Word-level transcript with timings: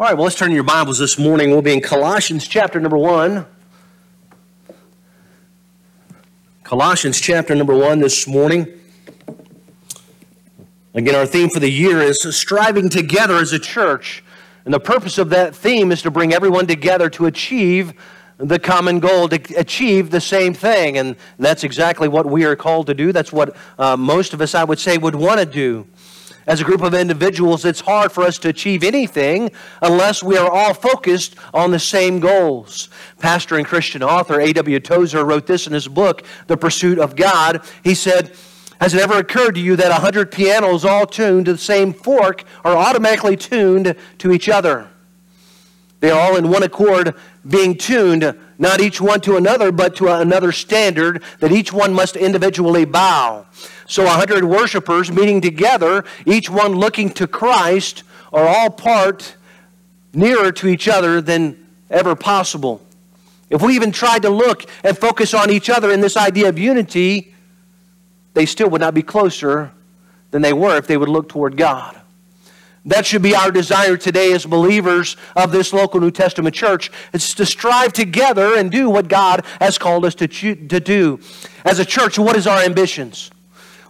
All 0.00 0.04
right, 0.04 0.14
well, 0.14 0.26
let's 0.26 0.36
turn 0.36 0.52
your 0.52 0.62
Bibles 0.62 1.00
this 1.00 1.18
morning. 1.18 1.50
We'll 1.50 1.60
be 1.60 1.72
in 1.72 1.80
Colossians 1.80 2.46
chapter 2.46 2.78
number 2.78 2.96
one. 2.96 3.46
Colossians 6.62 7.20
chapter 7.20 7.56
number 7.56 7.76
one 7.76 7.98
this 7.98 8.28
morning. 8.28 8.68
Again, 10.94 11.16
our 11.16 11.26
theme 11.26 11.50
for 11.50 11.58
the 11.58 11.68
year 11.68 12.00
is 12.00 12.20
striving 12.30 12.88
together 12.88 13.38
as 13.38 13.52
a 13.52 13.58
church. 13.58 14.22
And 14.64 14.72
the 14.72 14.78
purpose 14.78 15.18
of 15.18 15.30
that 15.30 15.56
theme 15.56 15.90
is 15.90 16.00
to 16.02 16.12
bring 16.12 16.32
everyone 16.32 16.68
together 16.68 17.10
to 17.10 17.26
achieve 17.26 17.92
the 18.36 18.60
common 18.60 19.00
goal, 19.00 19.28
to 19.30 19.54
achieve 19.56 20.10
the 20.10 20.20
same 20.20 20.54
thing. 20.54 20.96
And 20.96 21.16
that's 21.40 21.64
exactly 21.64 22.06
what 22.06 22.24
we 22.24 22.44
are 22.44 22.54
called 22.54 22.86
to 22.86 22.94
do. 22.94 23.10
That's 23.10 23.32
what 23.32 23.56
uh, 23.80 23.96
most 23.96 24.32
of 24.32 24.40
us, 24.40 24.54
I 24.54 24.62
would 24.62 24.78
say, 24.78 24.96
would 24.96 25.16
want 25.16 25.40
to 25.40 25.46
do 25.46 25.88
as 26.48 26.62
a 26.62 26.64
group 26.64 26.82
of 26.82 26.94
individuals, 26.94 27.66
it's 27.66 27.80
hard 27.80 28.10
for 28.10 28.24
us 28.24 28.38
to 28.38 28.48
achieve 28.48 28.82
anything 28.82 29.50
unless 29.82 30.22
we 30.22 30.38
are 30.38 30.50
all 30.50 30.72
focused 30.72 31.36
on 31.52 31.70
the 31.70 31.78
same 31.78 32.20
goals. 32.20 32.88
Pastor 33.18 33.56
and 33.56 33.66
Christian 33.66 34.02
author 34.02 34.40
A.W. 34.40 34.80
Tozer 34.80 35.26
wrote 35.26 35.46
this 35.46 35.66
in 35.66 35.74
his 35.74 35.86
book, 35.86 36.24
The 36.46 36.56
Pursuit 36.56 36.98
of 36.98 37.14
God. 37.14 37.62
He 37.84 37.94
said, 37.94 38.34
has 38.80 38.94
it 38.94 39.00
ever 39.00 39.18
occurred 39.18 39.56
to 39.56 39.60
you 39.60 39.76
that 39.76 39.90
100 39.90 40.32
pianos 40.32 40.86
all 40.86 41.04
tuned 41.04 41.46
to 41.46 41.52
the 41.52 41.58
same 41.58 41.92
fork 41.92 42.44
are 42.64 42.76
automatically 42.76 43.36
tuned 43.36 43.94
to 44.16 44.32
each 44.32 44.48
other? 44.48 44.88
They 46.00 46.10
are 46.10 46.18
all 46.18 46.36
in 46.36 46.48
one 46.48 46.62
accord 46.62 47.14
being 47.46 47.76
tuned, 47.76 48.38
not 48.56 48.80
each 48.80 49.00
one 49.00 49.20
to 49.22 49.36
another, 49.36 49.70
but 49.70 49.96
to 49.96 50.08
another 50.08 50.52
standard 50.52 51.22
that 51.40 51.52
each 51.52 51.72
one 51.72 51.92
must 51.92 52.16
individually 52.16 52.84
bow. 52.84 53.46
So, 53.88 54.04
a 54.04 54.10
hundred 54.10 54.44
worshipers 54.44 55.10
meeting 55.10 55.40
together, 55.40 56.04
each 56.26 56.50
one 56.50 56.72
looking 56.72 57.08
to 57.14 57.26
Christ, 57.26 58.02
are 58.34 58.46
all 58.46 58.68
part 58.68 59.34
nearer 60.12 60.52
to 60.52 60.68
each 60.68 60.88
other 60.88 61.22
than 61.22 61.66
ever 61.90 62.14
possible. 62.14 62.82
If 63.48 63.62
we 63.62 63.74
even 63.74 63.90
tried 63.90 64.22
to 64.22 64.30
look 64.30 64.68
and 64.84 64.96
focus 64.96 65.32
on 65.32 65.50
each 65.50 65.70
other 65.70 65.90
in 65.90 66.02
this 66.02 66.18
idea 66.18 66.50
of 66.50 66.58
unity, 66.58 67.32
they 68.34 68.44
still 68.44 68.68
would 68.68 68.82
not 68.82 68.92
be 68.92 69.02
closer 69.02 69.72
than 70.32 70.42
they 70.42 70.52
were 70.52 70.76
if 70.76 70.86
they 70.86 70.98
would 70.98 71.08
look 71.08 71.30
toward 71.30 71.56
God. 71.56 71.98
That 72.84 73.06
should 73.06 73.22
be 73.22 73.34
our 73.34 73.50
desire 73.50 73.96
today 73.96 74.32
as 74.34 74.44
believers 74.44 75.16
of 75.34 75.50
this 75.50 75.72
local 75.72 75.98
New 75.98 76.10
Testament 76.10 76.54
church. 76.54 76.90
It's 77.14 77.32
to 77.34 77.46
strive 77.46 77.94
together 77.94 78.54
and 78.54 78.70
do 78.70 78.90
what 78.90 79.08
God 79.08 79.46
has 79.60 79.78
called 79.78 80.04
us 80.04 80.14
to, 80.16 80.28
to 80.28 80.80
do. 80.80 81.20
As 81.64 81.78
a 81.78 81.86
church, 81.86 82.18
what 82.18 82.36
is 82.36 82.46
our 82.46 82.62
ambitions? 82.62 83.30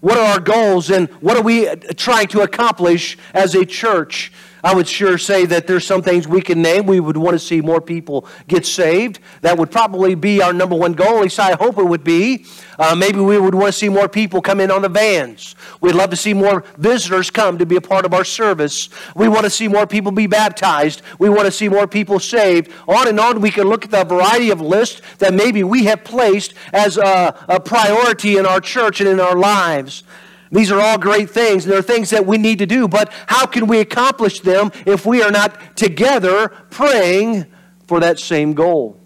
What 0.00 0.16
are 0.18 0.32
our 0.32 0.40
goals 0.40 0.90
and 0.90 1.08
what 1.20 1.36
are 1.36 1.42
we 1.42 1.66
trying 1.96 2.28
to 2.28 2.42
accomplish 2.42 3.18
as 3.34 3.54
a 3.54 3.64
church? 3.64 4.32
I 4.62 4.74
would 4.74 4.88
sure 4.88 5.18
say 5.18 5.46
that 5.46 5.66
there's 5.66 5.86
some 5.86 6.02
things 6.02 6.26
we 6.26 6.40
can 6.40 6.62
name. 6.62 6.86
We 6.86 7.00
would 7.00 7.16
want 7.16 7.34
to 7.34 7.38
see 7.38 7.60
more 7.60 7.80
people 7.80 8.26
get 8.46 8.66
saved. 8.66 9.20
That 9.42 9.56
would 9.58 9.70
probably 9.70 10.14
be 10.14 10.42
our 10.42 10.52
number 10.52 10.74
one 10.74 10.92
goal. 10.92 11.18
At 11.18 11.22
least 11.22 11.38
I 11.38 11.52
hope 11.52 11.78
it 11.78 11.84
would 11.84 12.04
be. 12.04 12.44
Uh, 12.78 12.94
maybe 12.94 13.20
we 13.20 13.38
would 13.38 13.54
want 13.54 13.66
to 13.66 13.78
see 13.78 13.88
more 13.88 14.08
people 14.08 14.40
come 14.40 14.60
in 14.60 14.70
on 14.70 14.82
the 14.82 14.88
vans. 14.88 15.54
We'd 15.80 15.94
love 15.94 16.10
to 16.10 16.16
see 16.16 16.34
more 16.34 16.64
visitors 16.76 17.30
come 17.30 17.58
to 17.58 17.66
be 17.66 17.76
a 17.76 17.80
part 17.80 18.04
of 18.04 18.14
our 18.14 18.24
service. 18.24 18.88
We 19.14 19.28
want 19.28 19.44
to 19.44 19.50
see 19.50 19.68
more 19.68 19.86
people 19.86 20.12
be 20.12 20.26
baptized. 20.26 21.02
We 21.18 21.28
want 21.28 21.46
to 21.46 21.50
see 21.52 21.68
more 21.68 21.86
people 21.86 22.18
saved. 22.18 22.70
On 22.86 23.08
and 23.08 23.18
on, 23.18 23.40
we 23.40 23.50
can 23.50 23.68
look 23.68 23.84
at 23.84 23.90
the 23.90 24.04
variety 24.04 24.50
of 24.50 24.60
lists 24.60 25.02
that 25.18 25.34
maybe 25.34 25.62
we 25.64 25.84
have 25.84 26.04
placed 26.04 26.54
as 26.72 26.96
a, 26.96 27.36
a 27.48 27.60
priority 27.60 28.36
in 28.36 28.46
our 28.46 28.60
church 28.60 29.00
and 29.00 29.08
in 29.08 29.20
our 29.20 29.36
lives. 29.36 30.04
These 30.50 30.70
are 30.70 30.80
all 30.80 30.98
great 30.98 31.30
things, 31.30 31.64
and 31.64 31.72
they're 31.72 31.82
things 31.82 32.10
that 32.10 32.26
we 32.26 32.38
need 32.38 32.58
to 32.58 32.66
do, 32.66 32.88
but 32.88 33.12
how 33.26 33.46
can 33.46 33.66
we 33.66 33.80
accomplish 33.80 34.40
them 34.40 34.70
if 34.86 35.04
we 35.04 35.22
are 35.22 35.30
not 35.30 35.76
together 35.76 36.48
praying 36.70 37.46
for 37.86 38.00
that 38.00 38.18
same 38.18 38.54
goal? 38.54 38.97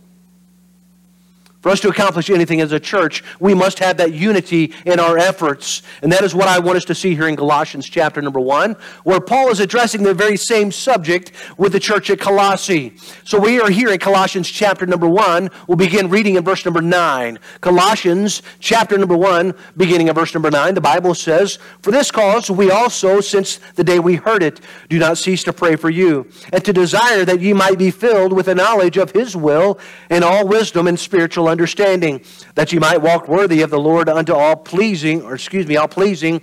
For 1.62 1.68
us 1.70 1.78
to 1.80 1.88
accomplish 1.88 2.28
anything 2.28 2.60
as 2.60 2.72
a 2.72 2.80
church, 2.80 3.22
we 3.38 3.54
must 3.54 3.78
have 3.78 3.96
that 3.98 4.12
unity 4.12 4.74
in 4.84 4.98
our 4.98 5.16
efforts. 5.16 5.82
And 6.02 6.10
that 6.10 6.24
is 6.24 6.34
what 6.34 6.48
I 6.48 6.58
want 6.58 6.76
us 6.76 6.84
to 6.86 6.94
see 6.94 7.14
here 7.14 7.28
in 7.28 7.36
Colossians 7.36 7.88
chapter 7.88 8.20
number 8.20 8.40
1, 8.40 8.74
where 9.04 9.20
Paul 9.20 9.48
is 9.50 9.60
addressing 9.60 10.02
the 10.02 10.12
very 10.12 10.36
same 10.36 10.72
subject 10.72 11.30
with 11.56 11.70
the 11.70 11.78
church 11.78 12.10
at 12.10 12.18
Colossae. 12.18 12.96
So 13.22 13.38
we 13.38 13.60
are 13.60 13.70
here 13.70 13.90
in 13.90 14.00
Colossians 14.00 14.50
chapter 14.50 14.86
number 14.86 15.08
1. 15.08 15.50
We'll 15.68 15.76
begin 15.76 16.10
reading 16.10 16.34
in 16.34 16.42
verse 16.42 16.64
number 16.64 16.82
9. 16.82 17.38
Colossians 17.60 18.42
chapter 18.58 18.98
number 18.98 19.16
1, 19.16 19.54
beginning 19.76 20.08
of 20.08 20.16
verse 20.16 20.34
number 20.34 20.50
9, 20.50 20.74
the 20.74 20.80
Bible 20.80 21.14
says, 21.14 21.60
For 21.80 21.92
this 21.92 22.10
cause 22.10 22.50
we 22.50 22.72
also, 22.72 23.20
since 23.20 23.60
the 23.76 23.84
day 23.84 24.00
we 24.00 24.16
heard 24.16 24.42
it, 24.42 24.60
do 24.88 24.98
not 24.98 25.16
cease 25.16 25.44
to 25.44 25.52
pray 25.52 25.76
for 25.76 25.90
you, 25.90 26.28
and 26.52 26.64
to 26.64 26.72
desire 26.72 27.24
that 27.24 27.40
ye 27.40 27.52
might 27.52 27.78
be 27.78 27.92
filled 27.92 28.32
with 28.32 28.46
the 28.46 28.54
knowledge 28.56 28.96
of 28.96 29.12
his 29.12 29.36
will 29.36 29.78
and 30.10 30.24
all 30.24 30.48
wisdom 30.48 30.88
and 30.88 30.98
spiritual 30.98 31.51
understanding, 31.52 32.24
that 32.56 32.72
you 32.72 32.80
might 32.80 32.98
walk 33.00 33.28
worthy 33.28 33.62
of 33.62 33.70
the 33.70 33.78
Lord 33.78 34.08
unto 34.08 34.34
all 34.34 34.56
pleasing, 34.56 35.22
or 35.22 35.34
excuse 35.34 35.66
me, 35.68 35.76
all 35.76 35.86
pleasing, 35.86 36.42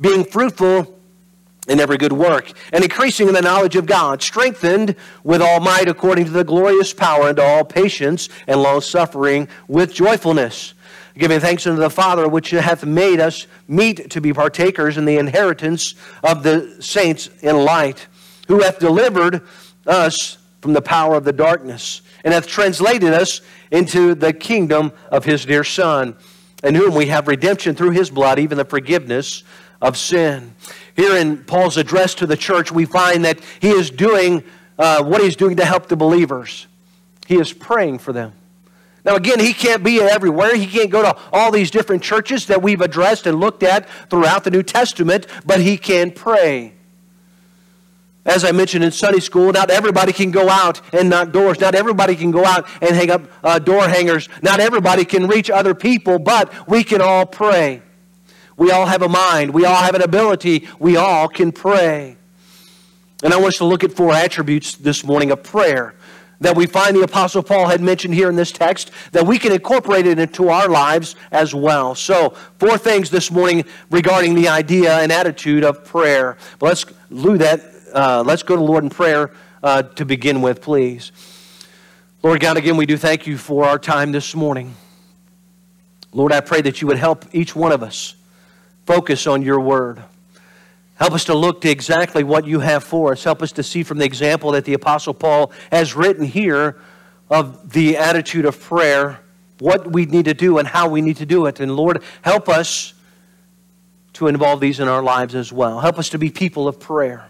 being 0.00 0.24
fruitful 0.24 0.98
in 1.68 1.80
every 1.80 1.98
good 1.98 2.12
work, 2.12 2.50
and 2.72 2.82
increasing 2.82 3.28
in 3.28 3.34
the 3.34 3.42
knowledge 3.42 3.76
of 3.76 3.86
God, 3.86 4.22
strengthened 4.22 4.96
with 5.22 5.42
all 5.42 5.60
might 5.60 5.86
according 5.86 6.24
to 6.24 6.30
the 6.30 6.42
glorious 6.42 6.92
power 6.94 7.24
unto 7.24 7.42
all 7.42 7.64
patience 7.64 8.28
and 8.46 8.62
long 8.62 8.80
suffering 8.80 9.46
with 9.68 9.92
joyfulness, 9.92 10.72
giving 11.16 11.40
thanks 11.40 11.66
unto 11.66 11.80
the 11.80 11.90
Father 11.90 12.26
which 12.26 12.50
hath 12.50 12.84
made 12.84 13.20
us 13.20 13.46
meet 13.66 14.10
to 14.10 14.20
be 14.20 14.32
partakers 14.32 14.96
in 14.96 15.04
the 15.04 15.18
inheritance 15.18 15.94
of 16.22 16.42
the 16.42 16.76
saints 16.80 17.28
in 17.42 17.56
light, 17.56 18.06
who 18.48 18.60
hath 18.60 18.78
delivered 18.78 19.42
us 19.86 20.37
from 20.60 20.72
the 20.72 20.82
power 20.82 21.14
of 21.14 21.24
the 21.24 21.32
darkness, 21.32 22.02
and 22.24 22.34
hath 22.34 22.46
translated 22.46 23.12
us 23.12 23.40
into 23.70 24.14
the 24.14 24.32
kingdom 24.32 24.92
of 25.10 25.24
his 25.24 25.44
dear 25.44 25.64
Son, 25.64 26.16
in 26.64 26.74
whom 26.74 26.94
we 26.94 27.06
have 27.06 27.28
redemption 27.28 27.74
through 27.74 27.90
his 27.90 28.10
blood, 28.10 28.38
even 28.38 28.58
the 28.58 28.64
forgiveness 28.64 29.44
of 29.80 29.96
sin. 29.96 30.54
Here 30.96 31.16
in 31.16 31.44
Paul's 31.44 31.76
address 31.76 32.14
to 32.16 32.26
the 32.26 32.36
church, 32.36 32.72
we 32.72 32.84
find 32.84 33.24
that 33.24 33.38
he 33.60 33.70
is 33.70 33.90
doing 33.90 34.42
uh, 34.78 35.04
what 35.04 35.22
he's 35.22 35.36
doing 35.36 35.56
to 35.56 35.64
help 35.64 35.86
the 35.86 35.96
believers. 35.96 36.66
He 37.26 37.36
is 37.36 37.52
praying 37.52 37.98
for 37.98 38.12
them. 38.12 38.32
Now, 39.04 39.14
again, 39.14 39.38
he 39.38 39.52
can't 39.52 39.84
be 39.84 40.00
everywhere. 40.00 40.56
He 40.56 40.66
can't 40.66 40.90
go 40.90 41.02
to 41.02 41.16
all 41.32 41.50
these 41.50 41.70
different 41.70 42.02
churches 42.02 42.46
that 42.46 42.60
we've 42.60 42.80
addressed 42.80 43.26
and 43.26 43.38
looked 43.38 43.62
at 43.62 43.88
throughout 44.10 44.44
the 44.44 44.50
New 44.50 44.62
Testament, 44.62 45.26
but 45.46 45.60
he 45.60 45.78
can 45.78 46.10
pray. 46.10 46.74
As 48.28 48.44
I 48.44 48.52
mentioned 48.52 48.84
in 48.84 48.92
Sunday 48.92 49.20
school, 49.20 49.52
not 49.52 49.70
everybody 49.70 50.12
can 50.12 50.30
go 50.30 50.50
out 50.50 50.82
and 50.92 51.08
knock 51.08 51.32
doors. 51.32 51.58
Not 51.60 51.74
everybody 51.74 52.14
can 52.14 52.30
go 52.30 52.44
out 52.44 52.68
and 52.82 52.94
hang 52.94 53.10
up 53.10 53.22
uh, 53.42 53.58
door 53.58 53.88
hangers. 53.88 54.28
Not 54.42 54.60
everybody 54.60 55.06
can 55.06 55.26
reach 55.26 55.48
other 55.48 55.74
people, 55.74 56.18
but 56.18 56.68
we 56.68 56.84
can 56.84 57.00
all 57.00 57.24
pray. 57.24 57.80
We 58.58 58.70
all 58.70 58.84
have 58.84 59.00
a 59.00 59.08
mind. 59.08 59.54
We 59.54 59.64
all 59.64 59.76
have 59.76 59.94
an 59.94 60.02
ability. 60.02 60.68
We 60.78 60.98
all 60.98 61.26
can 61.28 61.52
pray. 61.52 62.18
And 63.22 63.32
I 63.32 63.36
want 63.36 63.54
us 63.54 63.58
to 63.58 63.64
look 63.64 63.82
at 63.82 63.92
four 63.92 64.12
attributes 64.12 64.74
this 64.74 65.04
morning 65.04 65.30
of 65.30 65.42
prayer 65.42 65.94
that 66.40 66.54
we 66.54 66.66
find 66.66 66.94
the 66.94 67.02
Apostle 67.02 67.42
Paul 67.42 67.66
had 67.66 67.80
mentioned 67.80 68.12
here 68.12 68.28
in 68.28 68.36
this 68.36 68.52
text 68.52 68.90
that 69.12 69.26
we 69.26 69.38
can 69.38 69.52
incorporate 69.52 70.06
it 70.06 70.18
into 70.18 70.50
our 70.50 70.68
lives 70.68 71.16
as 71.32 71.54
well. 71.54 71.94
So, 71.94 72.34
four 72.58 72.76
things 72.76 73.08
this 73.10 73.30
morning 73.30 73.64
regarding 73.90 74.34
the 74.34 74.48
idea 74.48 74.98
and 74.98 75.10
attitude 75.10 75.64
of 75.64 75.84
prayer. 75.84 76.36
But 76.58 76.66
let's 76.66 76.84
do 77.10 77.38
that 77.38 77.77
uh, 77.92 78.22
let's 78.26 78.42
go 78.42 78.56
to 78.56 78.62
Lord 78.62 78.84
in 78.84 78.90
prayer 78.90 79.32
uh, 79.62 79.82
to 79.82 80.04
begin 80.04 80.42
with, 80.42 80.62
please. 80.62 81.12
Lord 82.22 82.40
God, 82.40 82.56
again, 82.56 82.76
we 82.76 82.86
do 82.86 82.96
thank 82.96 83.26
you 83.26 83.38
for 83.38 83.64
our 83.64 83.78
time 83.78 84.12
this 84.12 84.34
morning. 84.34 84.74
Lord, 86.12 86.32
I 86.32 86.40
pray 86.40 86.60
that 86.62 86.80
you 86.80 86.88
would 86.88 86.98
help 86.98 87.24
each 87.32 87.54
one 87.54 87.72
of 87.72 87.82
us 87.82 88.14
focus 88.86 89.26
on 89.26 89.42
your 89.42 89.60
word. 89.60 90.02
Help 90.96 91.12
us 91.12 91.24
to 91.26 91.34
look 91.34 91.60
to 91.60 91.70
exactly 91.70 92.24
what 92.24 92.46
you 92.46 92.60
have 92.60 92.82
for 92.82 93.12
us. 93.12 93.22
Help 93.22 93.42
us 93.42 93.52
to 93.52 93.62
see 93.62 93.82
from 93.82 93.98
the 93.98 94.04
example 94.04 94.52
that 94.52 94.64
the 94.64 94.74
Apostle 94.74 95.14
Paul 95.14 95.52
has 95.70 95.94
written 95.94 96.24
here 96.24 96.76
of 97.30 97.72
the 97.72 97.96
attitude 97.96 98.46
of 98.46 98.60
prayer, 98.60 99.20
what 99.60 99.92
we 99.92 100.06
need 100.06 100.24
to 100.24 100.34
do 100.34 100.58
and 100.58 100.66
how 100.66 100.88
we 100.88 101.00
need 101.00 101.18
to 101.18 101.26
do 101.26 101.46
it. 101.46 101.60
And 101.60 101.76
Lord, 101.76 102.02
help 102.22 102.48
us 102.48 102.94
to 104.14 104.26
involve 104.26 104.58
these 104.58 104.80
in 104.80 104.88
our 104.88 105.02
lives 105.02 105.36
as 105.36 105.52
well. 105.52 105.78
Help 105.78 105.98
us 105.98 106.08
to 106.08 106.18
be 106.18 106.30
people 106.30 106.66
of 106.66 106.80
prayer. 106.80 107.28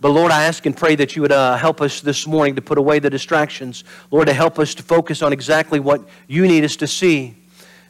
But 0.00 0.10
Lord, 0.10 0.30
I 0.30 0.44
ask 0.44 0.64
and 0.64 0.76
pray 0.76 0.94
that 0.96 1.16
you 1.16 1.22
would 1.22 1.32
uh, 1.32 1.56
help 1.56 1.80
us 1.80 2.00
this 2.00 2.26
morning 2.26 2.54
to 2.54 2.62
put 2.62 2.78
away 2.78 3.00
the 3.00 3.10
distractions. 3.10 3.82
Lord, 4.10 4.28
to 4.28 4.32
help 4.32 4.58
us 4.58 4.74
to 4.76 4.82
focus 4.82 5.22
on 5.22 5.32
exactly 5.32 5.80
what 5.80 6.08
you 6.28 6.46
need 6.46 6.64
us 6.64 6.76
to 6.76 6.86
see. 6.86 7.34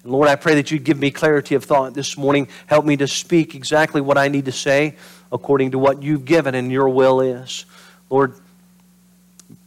And 0.03 0.13
Lord, 0.13 0.29
I 0.29 0.37
pray 0.37 0.55
that 0.55 0.71
you'd 0.71 0.85
give 0.85 0.99
me 0.99 1.11
clarity 1.11 1.55
of 1.55 1.65
thought 1.65 1.93
this 1.93 2.17
morning. 2.17 2.49
Help 2.67 2.87
me 2.87 2.97
to 2.97 3.07
speak 3.07 3.55
exactly 3.55 4.01
what 4.01 4.17
I 4.17 4.29
need 4.29 4.47
to 4.47 4.53
say 4.53 4.97
according 5.31 5.73
to 5.73 5.79
what 5.79 6.03
you've 6.03 6.25
given 6.25 6.55
and 6.55 6.73
your 6.73 6.89
will 6.89 7.21
is. 7.21 7.67
Lord, 8.09 8.33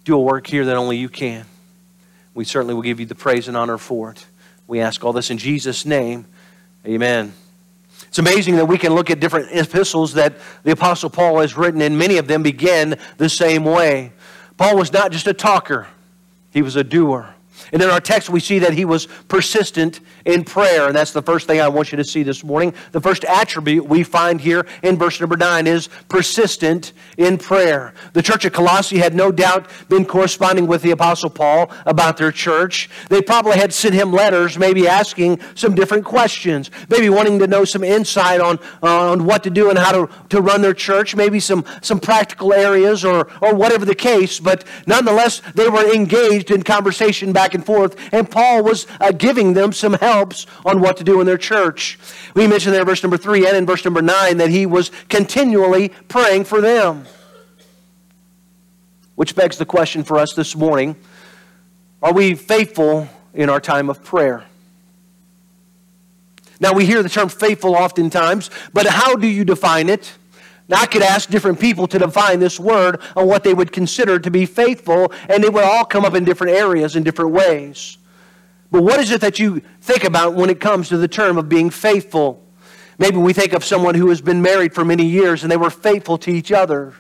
do 0.04 0.16
a 0.16 0.20
work 0.20 0.48
here 0.48 0.66
that 0.66 0.76
only 0.76 0.98
you 0.98 1.10
can. 1.10 1.46
We 2.34 2.46
certainly 2.46 2.74
will 2.74 2.82
give 2.82 3.00
you 3.00 3.06
the 3.06 3.16
praise 3.16 3.48
and 3.48 3.56
honor 3.56 3.78
for 3.78 4.12
it. 4.12 4.26
We 4.68 4.80
ask 4.80 5.04
all 5.04 5.14
this 5.14 5.30
in 5.30 5.38
Jesus' 5.38 5.86
name. 5.86 6.26
Amen. 6.88 7.34
It's 8.12 8.20
amazing 8.20 8.58
that 8.58 8.66
we 8.66 8.78
can 8.78 8.94
look 8.94 9.10
at 9.10 9.22
different 9.22 9.54
epistles 9.54 10.16
that 10.16 10.34
the 10.64 10.72
Apostle 10.72 11.10
Paul 11.10 11.40
has 11.40 11.56
written, 11.56 11.82
and 11.82 11.98
many 11.98 12.18
of 12.18 12.28
them 12.28 12.44
begin 12.44 13.00
the 13.16 13.30
same 13.30 13.64
way. 13.64 14.12
Paul 14.58 14.76
was 14.76 14.92
not 14.92 15.14
just 15.14 15.28
a 15.28 15.34
talker, 15.34 15.88
he 16.50 16.62
was 16.62 16.76
a 16.76 16.84
doer. 16.84 17.34
And 17.72 17.82
in 17.82 17.90
our 17.90 18.02
text, 18.02 18.30
we 18.30 18.40
see 18.40 18.60
that 18.60 18.74
he 18.74 18.86
was 18.86 19.08
persistent 19.28 20.00
in 20.26 20.44
prayer. 20.44 20.88
And 20.88 20.96
that's 20.96 21.12
the 21.12 21.22
first 21.22 21.48
thing 21.48 21.62
I 21.62 21.68
want 21.68 21.92
you 21.92 21.98
to 21.98 22.04
see 22.04 22.24
this 22.24 22.44
morning. 22.44 22.74
The 22.92 23.02
first 23.02 23.24
attribute 23.26 23.86
we 23.88 24.04
find 24.04 24.40
here 24.40 24.66
in 24.84 24.98
verse 24.98 25.20
number 25.20 25.38
9 25.38 25.68
is 25.68 25.90
persistent 26.10 26.94
in 27.18 27.38
prayer. 27.38 27.94
The 28.14 28.22
church 28.22 28.46
of 28.46 28.54
Colossae 28.54 28.98
had 28.98 29.16
no 29.16 29.32
doubt 29.32 29.70
been 29.90 30.06
corresponding 30.06 30.68
with 30.68 30.82
the 30.82 30.92
Apostle 30.92 31.30
Paul 31.30 31.72
about 31.86 32.18
their 32.18 32.32
church. 32.32 32.90
They 33.10 33.22
probably 33.22 33.58
had 33.58 33.74
sent 33.74 33.94
him 33.94 34.12
letters, 34.12 34.58
maybe 34.58 34.88
asking 34.88 35.40
some 35.56 35.76
different 35.76 36.06
questions, 36.06 36.70
maybe 36.90 37.10
wanting 37.10 37.40
to 37.40 37.48
know 37.48 37.66
some 37.66 37.84
insight 37.84 38.42
on, 38.42 38.60
on 38.82 39.26
what 39.26 39.44
to 39.44 39.50
do 39.50 39.70
and 39.70 39.78
how 39.78 39.92
to, 39.92 40.10
to 40.30 40.42
run 40.42 40.62
their 40.62 40.74
church, 40.74 41.16
maybe 41.16 41.40
some, 41.40 41.66
some 41.82 42.00
practical 42.00 42.54
areas 42.54 43.04
or, 43.06 43.28
or 43.42 43.56
whatever 43.56 43.86
the 43.86 43.96
case. 43.96 44.40
But 44.40 44.66
nonetheless, 44.88 45.42
they 45.56 45.70
were 45.70 45.94
engaged 45.94 46.52
in 46.52 46.64
conversation 46.64 47.34
back 47.34 47.51
and 47.54 47.62
and 47.62 47.66
forth. 47.66 47.96
And 48.12 48.30
Paul 48.30 48.64
was 48.64 48.88
uh, 49.00 49.12
giving 49.12 49.54
them 49.54 49.72
some 49.72 49.94
helps 49.94 50.48
on 50.66 50.82
what 50.82 50.98
to 50.98 51.04
do 51.04 51.22
in 51.22 51.28
their 51.28 51.38
church. 51.38 52.00
We 52.36 52.48
mentioned 52.48 52.74
there 52.74 52.82
in 52.82 52.88
verse 52.88 53.04
number 53.04 53.18
3 53.18 53.48
and 53.48 53.56
in 53.56 53.66
verse 53.66 53.86
number 53.86 54.02
9 54.02 54.38
that 54.38 54.50
he 54.50 54.66
was 54.66 54.92
continually 55.10 55.90
praying 56.08 56.46
for 56.46 56.60
them. 56.60 57.06
Which 59.16 59.36
begs 59.36 59.58
the 59.58 59.66
question 59.66 60.04
for 60.04 60.18
us 60.18 60.34
this 60.34 60.56
morning 60.56 60.96
Are 62.02 62.14
we 62.14 62.34
faithful 62.34 63.08
in 63.34 63.50
our 63.50 63.60
time 63.60 63.90
of 63.90 64.04
prayer? 64.04 64.46
Now, 66.60 66.74
we 66.74 66.86
hear 66.86 67.02
the 67.02 67.10
term 67.10 67.28
faithful 67.30 67.74
oftentimes, 67.74 68.52
but 68.72 68.86
how 68.86 69.16
do 69.16 69.28
you 69.28 69.44
define 69.44 69.90
it? 69.90 70.14
Now, 70.68 70.82
I 70.82 70.86
could 70.86 71.02
ask 71.02 71.30
different 71.30 71.60
people 71.60 71.88
to 71.88 72.00
define 72.00 72.40
this 72.40 72.60
word 72.60 73.02
on 73.16 73.28
what 73.28 73.44
they 73.44 73.54
would 73.54 73.72
consider 73.72 74.20
to 74.20 74.32
be 74.32 74.46
faithful, 74.46 75.12
and 75.28 75.44
it 75.44 75.54
would 75.54 75.64
all 75.64 75.84
come 75.84 76.06
up 76.06 76.16
in 76.16 76.24
different 76.24 76.58
areas 76.58 76.96
in 76.96 77.04
different 77.04 77.32
ways. 77.32 77.98
But 78.72 78.84
what 78.84 79.00
is 79.02 79.12
it 79.12 79.22
that 79.22 79.38
you 79.38 79.62
think 79.82 80.06
about 80.06 80.34
when 80.34 80.50
it 80.50 80.62
comes 80.62 80.90
to 80.90 80.98
the 80.98 81.08
term 81.08 81.38
of 81.38 81.50
being 81.50 81.70
faithful? 81.70 82.42
Maybe 82.98 83.18
we 83.18 83.34
think 83.34 83.54
of 83.54 83.66
someone 83.66 83.96
who 83.96 84.10
has 84.10 84.22
been 84.22 84.42
married 84.42 84.74
for 84.74 84.86
many 84.86 85.06
years 85.06 85.44
and 85.44 85.52
they 85.52 85.58
were 85.58 85.70
faithful 85.70 86.18
to 86.20 86.32
each 86.32 86.52
other. 86.52 86.94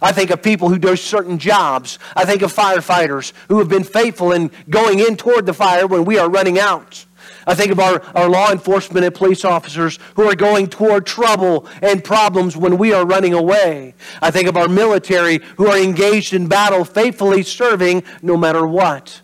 I 0.00 0.12
think 0.12 0.30
of 0.30 0.42
people 0.42 0.68
who 0.68 0.78
do 0.78 0.94
certain 0.96 1.38
jobs. 1.38 1.98
I 2.16 2.24
think 2.24 2.42
of 2.42 2.54
firefighters 2.54 3.32
who 3.48 3.58
have 3.58 3.68
been 3.68 3.84
faithful 3.84 4.32
in 4.32 4.50
going 4.70 5.00
in 5.00 5.16
toward 5.16 5.46
the 5.46 5.52
fire 5.52 5.86
when 5.86 6.04
we 6.04 6.18
are 6.18 6.30
running 6.30 6.58
out. 6.58 7.04
I 7.48 7.54
think 7.54 7.72
of 7.72 7.80
our, 7.80 8.02
our 8.14 8.28
law 8.28 8.52
enforcement 8.52 9.06
and 9.06 9.14
police 9.14 9.42
officers 9.42 9.98
who 10.16 10.28
are 10.28 10.34
going 10.34 10.66
toward 10.66 11.06
trouble 11.06 11.66
and 11.80 12.04
problems 12.04 12.58
when 12.58 12.76
we 12.76 12.92
are 12.92 13.06
running 13.06 13.32
away. 13.32 13.94
I 14.20 14.30
think 14.30 14.48
of 14.48 14.56
our 14.58 14.68
military 14.68 15.40
who 15.56 15.66
are 15.66 15.78
engaged 15.78 16.34
in 16.34 16.46
battle, 16.46 16.84
faithfully 16.84 17.42
serving 17.42 18.04
no 18.20 18.36
matter 18.36 18.66
what. 18.66 19.22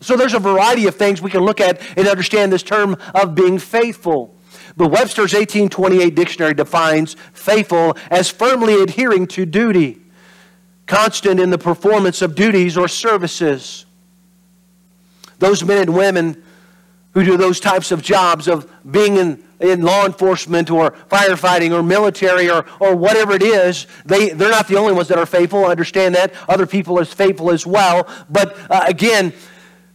So 0.00 0.16
there's 0.16 0.34
a 0.34 0.40
variety 0.40 0.88
of 0.88 0.96
things 0.96 1.22
we 1.22 1.30
can 1.30 1.42
look 1.42 1.60
at 1.60 1.80
and 1.96 2.08
understand 2.08 2.52
this 2.52 2.64
term 2.64 2.96
of 3.14 3.36
being 3.36 3.60
faithful. 3.60 4.34
But 4.76 4.88
Webster's 4.88 5.32
1828 5.32 6.12
dictionary 6.12 6.54
defines 6.54 7.14
faithful 7.32 7.96
as 8.10 8.28
firmly 8.28 8.82
adhering 8.82 9.28
to 9.28 9.46
duty, 9.46 10.00
constant 10.86 11.38
in 11.38 11.50
the 11.50 11.58
performance 11.58 12.20
of 12.20 12.34
duties 12.34 12.76
or 12.76 12.88
services. 12.88 13.86
Those 15.38 15.62
men 15.62 15.82
and 15.82 15.94
women 15.94 16.42
who 17.14 17.24
do 17.24 17.36
those 17.36 17.60
types 17.60 17.92
of 17.92 18.02
jobs 18.02 18.48
of 18.48 18.70
being 18.90 19.16
in, 19.16 19.42
in 19.60 19.82
law 19.82 20.04
enforcement 20.04 20.70
or 20.70 20.90
firefighting 21.10 21.72
or 21.72 21.82
military 21.82 22.50
or, 22.50 22.66
or 22.80 22.94
whatever 22.96 23.32
it 23.32 23.42
is, 23.42 23.86
they, 24.04 24.30
they're 24.30 24.50
not 24.50 24.68
the 24.68 24.76
only 24.76 24.92
ones 24.92 25.08
that 25.08 25.18
are 25.18 25.26
faithful. 25.26 25.64
I 25.64 25.70
understand 25.70 26.14
that. 26.16 26.34
Other 26.48 26.66
people 26.66 26.98
are 26.98 27.04
faithful 27.04 27.50
as 27.50 27.66
well. 27.66 28.08
But 28.28 28.56
uh, 28.68 28.84
again, 28.86 29.32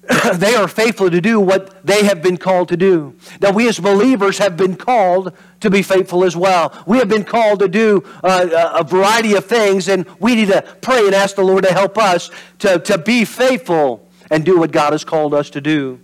they 0.35 0.55
are 0.55 0.67
faithful 0.67 1.11
to 1.11 1.19
do 1.19 1.41
what 1.41 1.85
they 1.85 2.05
have 2.05 2.23
been 2.23 2.37
called 2.37 2.69
to 2.69 2.77
do. 2.77 3.15
Now, 3.41 3.51
we 3.51 3.67
as 3.67 3.79
believers 3.79 4.37
have 4.37 4.55
been 4.55 4.75
called 4.75 5.33
to 5.59 5.69
be 5.69 5.83
faithful 5.83 6.23
as 6.23 6.37
well. 6.37 6.83
We 6.87 6.97
have 6.99 7.09
been 7.09 7.25
called 7.25 7.59
to 7.59 7.67
do 7.67 8.03
uh, 8.23 8.75
a 8.79 8.83
variety 8.83 9.35
of 9.35 9.45
things, 9.45 9.89
and 9.89 10.05
we 10.19 10.35
need 10.35 10.47
to 10.47 10.61
pray 10.81 11.05
and 11.05 11.13
ask 11.13 11.35
the 11.35 11.43
Lord 11.43 11.65
to 11.65 11.73
help 11.73 11.97
us 11.97 12.31
to, 12.59 12.79
to 12.79 12.97
be 12.97 13.25
faithful 13.25 14.09
and 14.31 14.45
do 14.45 14.57
what 14.57 14.71
God 14.71 14.93
has 14.93 15.03
called 15.03 15.33
us 15.33 15.49
to 15.51 15.61
do. 15.61 15.99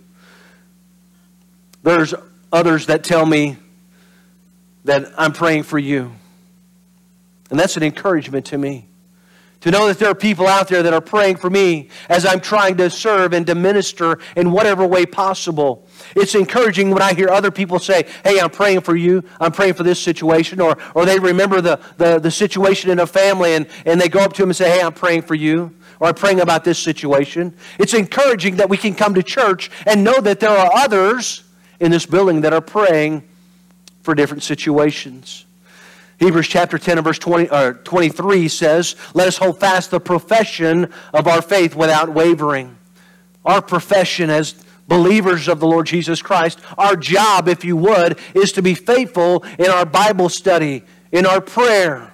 There's 1.86 2.12
others 2.52 2.86
that 2.86 3.04
tell 3.04 3.24
me 3.24 3.58
that 4.86 5.12
I'm 5.16 5.32
praying 5.32 5.62
for 5.62 5.78
you. 5.78 6.10
And 7.48 7.60
that's 7.60 7.76
an 7.76 7.84
encouragement 7.84 8.46
to 8.46 8.58
me. 8.58 8.88
To 9.60 9.70
know 9.70 9.86
that 9.86 10.00
there 10.00 10.08
are 10.08 10.14
people 10.16 10.48
out 10.48 10.66
there 10.66 10.82
that 10.82 10.92
are 10.92 11.00
praying 11.00 11.36
for 11.36 11.48
me 11.48 11.90
as 12.08 12.26
I'm 12.26 12.40
trying 12.40 12.76
to 12.78 12.90
serve 12.90 13.32
and 13.32 13.46
to 13.46 13.54
minister 13.54 14.18
in 14.34 14.50
whatever 14.50 14.84
way 14.84 15.06
possible. 15.06 15.86
It's 16.16 16.34
encouraging 16.34 16.90
when 16.90 17.02
I 17.02 17.14
hear 17.14 17.28
other 17.28 17.52
people 17.52 17.78
say, 17.78 18.08
Hey, 18.24 18.40
I'm 18.40 18.50
praying 18.50 18.80
for 18.80 18.96
you. 18.96 19.22
I'm 19.38 19.52
praying 19.52 19.74
for 19.74 19.84
this 19.84 20.02
situation. 20.02 20.60
Or, 20.60 20.76
or 20.96 21.06
they 21.06 21.20
remember 21.20 21.60
the, 21.60 21.78
the, 21.98 22.18
the 22.18 22.32
situation 22.32 22.90
in 22.90 22.98
a 22.98 23.06
family 23.06 23.54
and, 23.54 23.68
and 23.84 24.00
they 24.00 24.08
go 24.08 24.18
up 24.18 24.32
to 24.32 24.42
them 24.42 24.50
and 24.50 24.56
say, 24.56 24.68
Hey, 24.68 24.82
I'm 24.82 24.92
praying 24.92 25.22
for 25.22 25.36
you. 25.36 25.72
Or 26.00 26.08
I'm 26.08 26.16
praying 26.16 26.40
about 26.40 26.64
this 26.64 26.80
situation. 26.80 27.56
It's 27.78 27.94
encouraging 27.94 28.56
that 28.56 28.68
we 28.68 28.76
can 28.76 28.96
come 28.96 29.14
to 29.14 29.22
church 29.22 29.70
and 29.86 30.02
know 30.02 30.20
that 30.20 30.40
there 30.40 30.50
are 30.50 30.70
others 30.74 31.44
in 31.80 31.90
this 31.90 32.06
building 32.06 32.42
that 32.42 32.52
are 32.52 32.60
praying 32.60 33.22
for 34.02 34.14
different 34.14 34.42
situations. 34.42 35.44
Hebrews 36.18 36.48
chapter 36.48 36.78
10 36.78 36.98
and 36.98 37.04
verse 37.04 37.18
20, 37.18 37.50
or 37.50 37.74
23 37.74 38.48
says, 38.48 38.96
Let 39.12 39.28
us 39.28 39.36
hold 39.36 39.60
fast 39.60 39.90
the 39.90 40.00
profession 40.00 40.92
of 41.12 41.26
our 41.26 41.42
faith 41.42 41.76
without 41.76 42.08
wavering. 42.08 42.76
Our 43.44 43.60
profession 43.60 44.30
as 44.30 44.54
believers 44.88 45.48
of 45.48 45.60
the 45.60 45.66
Lord 45.66 45.86
Jesus 45.86 46.22
Christ, 46.22 46.58
our 46.78 46.96
job, 46.96 47.48
if 47.48 47.64
you 47.64 47.76
would, 47.76 48.18
is 48.34 48.52
to 48.52 48.62
be 48.62 48.74
faithful 48.74 49.44
in 49.58 49.66
our 49.66 49.84
Bible 49.84 50.28
study, 50.28 50.84
in 51.12 51.26
our 51.26 51.40
prayer, 51.40 52.12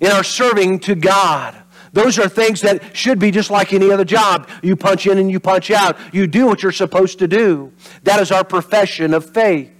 in 0.00 0.10
our 0.10 0.24
serving 0.24 0.80
to 0.80 0.94
God. 0.94 1.59
Those 1.92 2.18
are 2.18 2.28
things 2.28 2.60
that 2.60 2.96
should 2.96 3.18
be 3.18 3.30
just 3.30 3.50
like 3.50 3.72
any 3.72 3.90
other 3.90 4.04
job. 4.04 4.48
You 4.62 4.76
punch 4.76 5.06
in 5.06 5.18
and 5.18 5.30
you 5.30 5.40
punch 5.40 5.70
out. 5.70 5.96
You 6.12 6.26
do 6.26 6.46
what 6.46 6.62
you're 6.62 6.72
supposed 6.72 7.18
to 7.18 7.28
do. 7.28 7.72
That 8.04 8.20
is 8.20 8.30
our 8.30 8.44
profession 8.44 9.12
of 9.12 9.28
faith. 9.28 9.72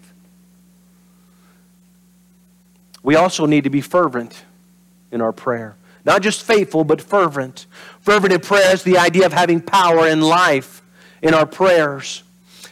We 3.03 3.15
also 3.15 3.47
need 3.47 3.65
to 3.65 3.71
be 3.71 3.81
fervent 3.81 4.45
in 5.12 5.21
our 5.21 5.33
prayer. 5.33 5.77
Not 6.05 6.23
just 6.23 6.43
faithful, 6.43 6.85
but 6.85 7.00
fervent. 7.00 7.67
Fervent 8.00 8.33
in 8.33 8.40
prayer 8.40 8.73
is 8.73 8.83
the 8.83 8.99
idea 8.99 9.26
of 9.26 9.33
having 9.33 9.61
power 9.61 10.09
in 10.09 10.21
life 10.21 10.83
in 11.23 11.35
our 11.35 11.47
prayers. 11.47 12.23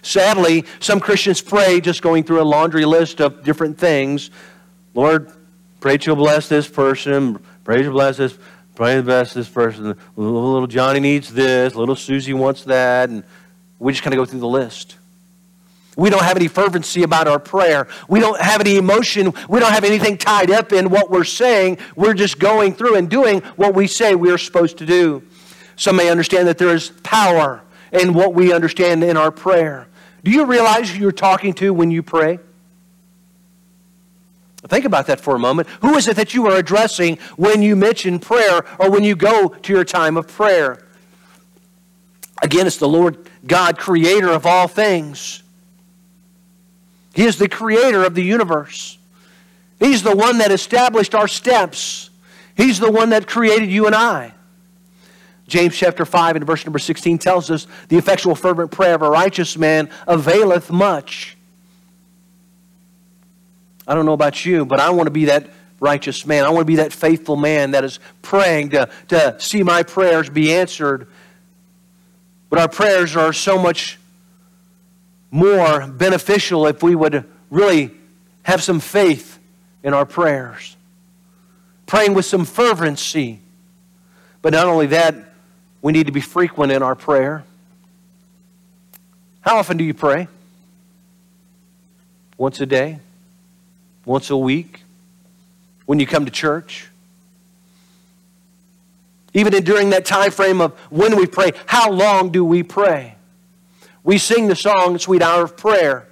Sadly, 0.03 0.65
some 0.81 1.01
Christians 1.01 1.41
pray 1.41 1.81
just 1.81 2.03
going 2.03 2.25
through 2.25 2.41
a 2.41 2.45
laundry 2.45 2.85
list 2.85 3.21
of 3.21 3.45
different 3.45 3.79
things. 3.79 4.31
Lord, 4.95 5.31
pray 5.81 5.99
you'll 6.01 6.17
bless 6.17 6.49
this 6.49 6.67
person. 6.67 7.39
Pray 7.65 7.83
you'll 7.83 7.93
bless 7.93 8.17
this 8.17 8.37
Pray 8.79 8.95
the 8.95 9.03
best 9.03 9.35
this 9.35 9.49
person. 9.49 9.97
Little, 10.15 10.69
Johnny 10.69 11.01
needs 11.01 11.35
this. 11.35 11.75
Little 11.75 11.97
Susie 11.97 12.33
wants 12.33 12.63
that. 12.63 13.11
And 13.11 13.25
we 13.81 13.93
just 13.93 14.05
kind 14.05 14.15
of 14.15 14.19
go 14.19 14.25
through 14.25 14.39
the 14.39 14.47
list. 14.47 14.95
We 15.97 16.11
don't 16.11 16.23
have 16.23 16.37
any 16.37 16.47
fervency 16.47 17.03
about 17.03 17.27
our 17.27 17.41
prayer. 17.41 17.89
We 18.09 18.21
don't 18.21 18.41
have 18.41 18.61
any 18.61 18.77
emotion. 18.77 19.35
We 19.49 19.59
don't 19.59 19.73
have 19.73 19.83
anything 19.83 20.17
tied 20.17 20.53
up 20.53 20.73
in 20.73 20.91
what 20.91 21.11
we're 21.11 21.25
saying. 21.25 21.79
We're 21.97 22.15
just 22.15 22.39
going 22.39 22.73
through 22.73 22.95
and 22.95 23.11
doing 23.11 23.41
what 23.57 23.75
we 23.75 23.89
say 23.89 24.15
we 24.15 24.31
are 24.31 24.39
supposed 24.39 24.79
to 24.79 24.87
do. 24.87 25.25
Some 25.75 25.97
may 25.97 26.09
understand 26.09 26.47
that 26.47 26.59
there 26.59 26.73
is 26.73 26.91
power 27.03 27.63
in 27.93 28.15
what 28.15 28.33
we 28.33 28.53
understand 28.53 29.03
in 29.03 29.17
our 29.17 29.33
prayer. 29.33 29.89
Do 30.23 30.31
you 30.31 30.47
realize 30.47 30.89
who 30.89 31.01
you're 31.01 31.11
talking 31.11 31.53
to 31.55 31.75
when 31.75 31.91
you 31.91 32.05
pray? 32.05 32.39
Think 34.69 34.85
about 34.85 35.07
that 35.07 35.21
for 35.21 35.35
a 35.35 35.39
moment. 35.39 35.69
Who 35.81 35.97
is 35.97 36.09
it 36.09 36.17
that 36.17 36.35
you 36.35 36.47
are 36.47 36.57
addressing 36.57 37.17
when 37.37 37.63
you 37.63 37.75
mention 37.75 38.19
prayer 38.19 38.65
or 38.79 38.91
when 38.91 39.03
you 39.03 39.17
go 39.17 39.49
to 39.49 39.73
your 39.73 39.85
time 39.85 40.17
of 40.17 40.29
prayer? 40.29 40.85
Again, 42.43 42.67
it's 42.67 42.77
the 42.77 42.89
Lord 42.89 43.17
God, 43.47 43.79
creator 43.79 44.31
of 44.31 44.47
all 44.47 44.69
things. 44.69 45.43
He 47.15 47.25
is 47.25 47.39
the 47.39 47.49
creator 47.49 48.05
of 48.05 48.15
the 48.15 48.23
universe. 48.23 48.99
He's 49.81 50.03
the 50.03 50.15
one 50.15 50.39
that 50.39 50.53
established 50.53 51.15
our 51.15 51.29
steps. 51.29 52.11
He's 52.57 52.79
the 52.79 52.91
one 52.91 53.11
that 53.11 53.27
created 53.27 53.71
you 53.71 53.87
and 53.87 53.95
I. 53.95 54.35
James 55.47 55.75
chapter 55.75 56.05
5 56.05 56.37
and 56.37 56.47
verse 56.47 56.67
number 56.67 56.79
16 56.79 57.17
tells 57.19 57.51
us 57.51 57.67
the 57.89 57.97
effectual 57.97 58.35
fervent 58.35 58.71
prayer 58.71 58.95
of 58.95 59.03
a 59.03 59.09
righteous 59.09 59.57
man 59.57 59.89
availeth 60.07 60.71
much. 60.71 61.38
I 63.89 63.95
don't 63.95 64.05
know 64.05 64.13
about 64.13 64.45
you, 64.45 64.67
but 64.67 64.81
I 64.81 64.91
want 64.91 65.07
to 65.07 65.11
be 65.11 65.25
that 65.25 65.49
righteous 65.81 66.27
man. 66.27 66.45
I 66.45 66.51
want 66.51 66.61
to 66.61 66.67
be 66.67 66.77
that 66.77 66.93
faithful 66.93 67.37
man 67.37 67.71
that 67.71 67.85
is 67.85 68.01
praying 68.21 68.71
to, 68.71 68.91
to 69.09 69.37
see 69.41 69.63
my 69.63 69.83
prayers 69.83 70.29
be 70.29 70.53
answered. 70.53 71.09
But 72.51 72.59
our 72.59 72.69
prayers 72.69 73.17
are 73.17 73.33
so 73.33 73.59
much 73.59 73.99
more 75.31 75.87
beneficial 75.87 76.67
if 76.67 76.83
we 76.83 76.95
would 76.95 77.25
really 77.51 77.91
have 78.43 78.63
some 78.63 78.79
faith 78.79 79.39
in 79.83 79.95
our 79.95 80.05
prayers, 80.05 80.77
praying 81.87 82.13
with 82.13 82.27
some 82.27 82.45
fervency. 82.45 83.41
But 84.43 84.53
not 84.53 84.67
only 84.67 84.87
that, 84.89 85.15
we 85.81 85.93
need 85.93 86.07
to 86.07 86.13
be 86.13 86.21
frequent 86.21 86.73
in 86.73 86.83
our 86.83 86.95
prayer. 86.95 87.45
How 89.41 89.57
often 89.57 89.79
do 89.79 89.85
you 89.85 89.95
pray? 89.95 90.29
Once 92.37 92.61
a 92.61 92.67
day? 92.67 93.01
Once 94.09 94.31
a 94.31 94.37
week? 94.37 94.85
When 95.85 96.01
you 96.01 96.07
come 96.07 96.25
to 96.25 96.31
church? 96.31 96.89
Even 99.35 99.53
in, 99.53 99.65
during 99.65 99.91
that 99.91 100.07
time 100.07 100.31
frame 100.31 100.63
of 100.63 100.73
when 100.91 101.15
we 101.15 101.27
pray, 101.27 101.53
how 101.67 101.91
long 101.91 102.31
do 102.31 102.43
we 102.43 102.63
pray? 102.63 103.17
We 104.03 104.17
sing 104.17 104.49
the 104.49 104.57
song, 104.57 104.97
Sweet 104.97 105.21
Hour 105.21 105.45
of 105.45 105.59
Prayer. 105.59 106.09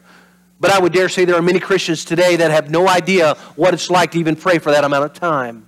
But 0.60 0.72
I 0.72 0.78
would 0.78 0.92
dare 0.92 1.08
say 1.08 1.24
there 1.24 1.36
are 1.36 1.42
many 1.42 1.58
Christians 1.58 2.04
today 2.04 2.36
that 2.36 2.50
have 2.50 2.70
no 2.70 2.86
idea 2.86 3.32
what 3.56 3.72
it's 3.72 3.88
like 3.88 4.10
to 4.10 4.18
even 4.18 4.36
pray 4.36 4.58
for 4.58 4.70
that 4.72 4.84
amount 4.84 5.06
of 5.06 5.14
time. 5.14 5.64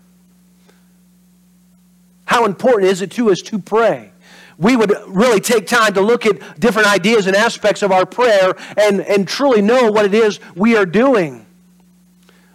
How 2.27 2.45
important 2.45 2.91
is 2.91 3.01
it 3.01 3.11
to 3.13 3.31
us 3.31 3.41
to 3.41 3.59
pray? 3.59 4.13
We 4.59 4.77
would 4.77 4.93
really 5.07 5.41
take 5.41 5.67
time 5.67 5.95
to 5.95 6.03
look 6.03 6.27
at 6.27 6.61
different 6.61 6.89
ideas 6.89 7.27
and 7.27 7.35
aspects 7.35 7.83
of 7.83 7.91
our 7.91 8.05
prayer 8.05 8.55
and, 8.77 9.01
and 9.01 9.27
truly 9.27 9.63
know 9.63 9.91
what 9.91 10.05
it 10.05 10.13
is 10.13 10.41
we 10.55 10.77
are 10.77 10.85
doing. 10.85 11.47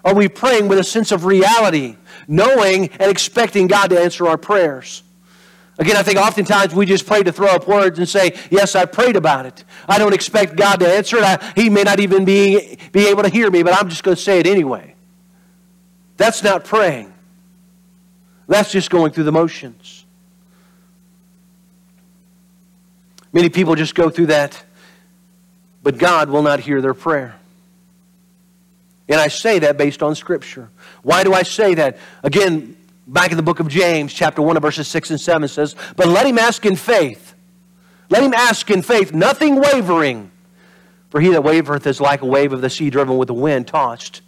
Are 0.03 0.13
we 0.13 0.27
praying 0.27 0.67
with 0.67 0.79
a 0.79 0.83
sense 0.83 1.11
of 1.11 1.25
reality, 1.25 1.95
knowing 2.27 2.89
and 2.89 3.09
expecting 3.09 3.67
God 3.67 3.89
to 3.91 3.99
answer 3.99 4.27
our 4.27 4.37
prayers? 4.37 5.03
Again, 5.79 5.95
I 5.95 6.03
think 6.03 6.19
oftentimes 6.19 6.75
we 6.75 6.85
just 6.85 7.07
pray 7.07 7.23
to 7.23 7.31
throw 7.31 7.47
up 7.47 7.67
words 7.67 7.97
and 7.97 8.07
say, 8.07 8.37
Yes, 8.51 8.75
I 8.75 8.85
prayed 8.85 9.15
about 9.15 9.45
it. 9.45 9.63
I 9.87 9.97
don't 9.97 10.13
expect 10.13 10.55
God 10.55 10.79
to 10.81 10.87
answer 10.87 11.17
it. 11.17 11.23
I, 11.23 11.53
he 11.55 11.69
may 11.69 11.83
not 11.83 11.99
even 11.99 12.25
be, 12.25 12.77
be 12.91 13.07
able 13.07 13.23
to 13.23 13.29
hear 13.29 13.49
me, 13.49 13.63
but 13.63 13.73
I'm 13.73 13.89
just 13.89 14.03
going 14.03 14.15
to 14.15 14.21
say 14.21 14.39
it 14.39 14.45
anyway. 14.45 14.93
That's 16.17 16.43
not 16.43 16.63
praying, 16.63 17.13
that's 18.47 18.71
just 18.71 18.89
going 18.89 19.11
through 19.13 19.23
the 19.23 19.31
motions. 19.31 20.05
Many 23.31 23.49
people 23.49 23.73
just 23.73 23.95
go 23.95 24.11
through 24.11 24.27
that, 24.27 24.63
but 25.81 25.97
God 25.97 26.29
will 26.29 26.43
not 26.43 26.59
hear 26.59 26.81
their 26.81 26.93
prayer. 26.93 27.35
And 29.09 29.19
I 29.19 29.27
say 29.27 29.59
that 29.59 29.77
based 29.77 30.01
on 30.01 30.15
Scripture. 30.15 30.69
Why 31.01 31.23
do 31.23 31.33
I 31.33 31.43
say 31.43 31.73
that? 31.75 31.97
Again, 32.23 32.77
Back 33.05 33.31
in 33.31 33.37
the 33.37 33.43
book 33.43 33.59
of 33.59 33.67
James, 33.67 34.13
chapter 34.13 34.41
1, 34.41 34.59
verses 34.61 34.87
6 34.87 35.11
and 35.11 35.19
7 35.19 35.47
says, 35.47 35.75
But 35.95 36.07
let 36.07 36.25
him 36.25 36.37
ask 36.37 36.65
in 36.65 36.75
faith. 36.75 37.35
Let 38.09 38.23
him 38.23 38.33
ask 38.33 38.69
in 38.71 38.81
faith, 38.81 39.13
nothing 39.13 39.55
wavering. 39.59 40.31
For 41.09 41.19
he 41.19 41.29
that 41.29 41.41
wavereth 41.41 41.85
is 41.85 41.99
like 41.99 42.21
a 42.21 42.25
wave 42.25 42.53
of 42.53 42.61
the 42.61 42.69
sea 42.69 42.89
driven 42.89 43.17
with 43.17 43.27
the 43.27 43.33
wind, 43.33 43.67
tossed. 43.67 44.21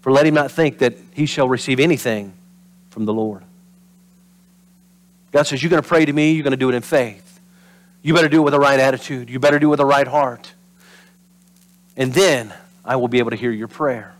For 0.00 0.10
let 0.10 0.26
him 0.26 0.34
not 0.34 0.50
think 0.50 0.78
that 0.78 0.96
he 1.12 1.26
shall 1.26 1.48
receive 1.48 1.78
anything 1.78 2.32
from 2.90 3.04
the 3.04 3.14
Lord. 3.14 3.44
God 5.30 5.44
says, 5.44 5.62
You're 5.62 5.70
going 5.70 5.82
to 5.82 5.88
pray 5.88 6.04
to 6.04 6.12
me, 6.12 6.32
you're 6.32 6.42
going 6.42 6.50
to 6.52 6.56
do 6.56 6.70
it 6.70 6.74
in 6.74 6.82
faith. 6.82 7.40
You 8.02 8.14
better 8.14 8.28
do 8.28 8.40
it 8.40 8.44
with 8.44 8.52
the 8.52 8.60
right 8.60 8.80
attitude. 8.80 9.30
You 9.30 9.38
better 9.38 9.58
do 9.58 9.68
it 9.68 9.70
with 9.70 9.78
the 9.78 9.86
right 9.86 10.08
heart. 10.08 10.54
And 11.96 12.12
then 12.12 12.52
I 12.90 12.96
will 12.96 13.06
be 13.06 13.20
able 13.20 13.30
to 13.30 13.36
hear 13.36 13.52
your 13.52 13.68
prayer. 13.68 14.12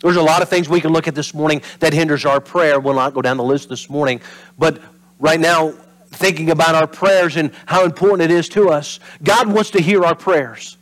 There's 0.00 0.16
a 0.16 0.22
lot 0.22 0.40
of 0.40 0.48
things 0.48 0.66
we 0.66 0.80
can 0.80 0.94
look 0.94 1.08
at 1.08 1.14
this 1.14 1.34
morning 1.34 1.60
that 1.80 1.92
hinders 1.92 2.24
our 2.24 2.40
prayer. 2.40 2.80
We'll 2.80 2.94
not 2.94 3.12
go 3.12 3.20
down 3.20 3.36
the 3.36 3.44
list 3.44 3.68
this 3.68 3.90
morning. 3.90 4.22
But 4.58 4.80
right 5.18 5.38
now, 5.38 5.74
thinking 6.08 6.50
about 6.50 6.74
our 6.74 6.86
prayers 6.86 7.36
and 7.36 7.52
how 7.66 7.84
important 7.84 8.22
it 8.22 8.30
is 8.30 8.48
to 8.50 8.70
us, 8.70 8.98
God 9.22 9.46
wants 9.46 9.72
to 9.72 9.82
hear 9.82 10.06
our 10.06 10.14
prayers. 10.14 10.78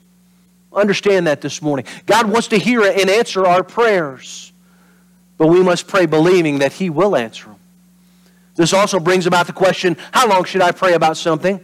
Understand 0.73 1.27
that 1.27 1.41
this 1.41 1.61
morning. 1.61 1.85
God 2.07 2.31
wants 2.31 2.47
to 2.47 2.59
hear 2.59 2.83
and 2.83 3.11
answer 3.11 3.45
our 3.45 3.65
prayers. 3.65 4.53
But 5.37 5.49
we 5.49 5.65
must 5.65 5.89
pray 5.89 6.07
believing 6.07 6.61
that 6.61 6.75
He 6.75 6.91
will 6.91 7.17
answer 7.17 7.47
them. 7.47 7.57
This 8.55 8.73
also 8.73 9.01
brings 9.01 9.27
about 9.27 9.49
the 9.49 9.53
question 9.53 9.97
how 10.13 10.29
long 10.29 10.45
should 10.45 10.63
I 10.63 10.71
pray 10.71 10.93
about 10.93 11.17
something? 11.17 11.59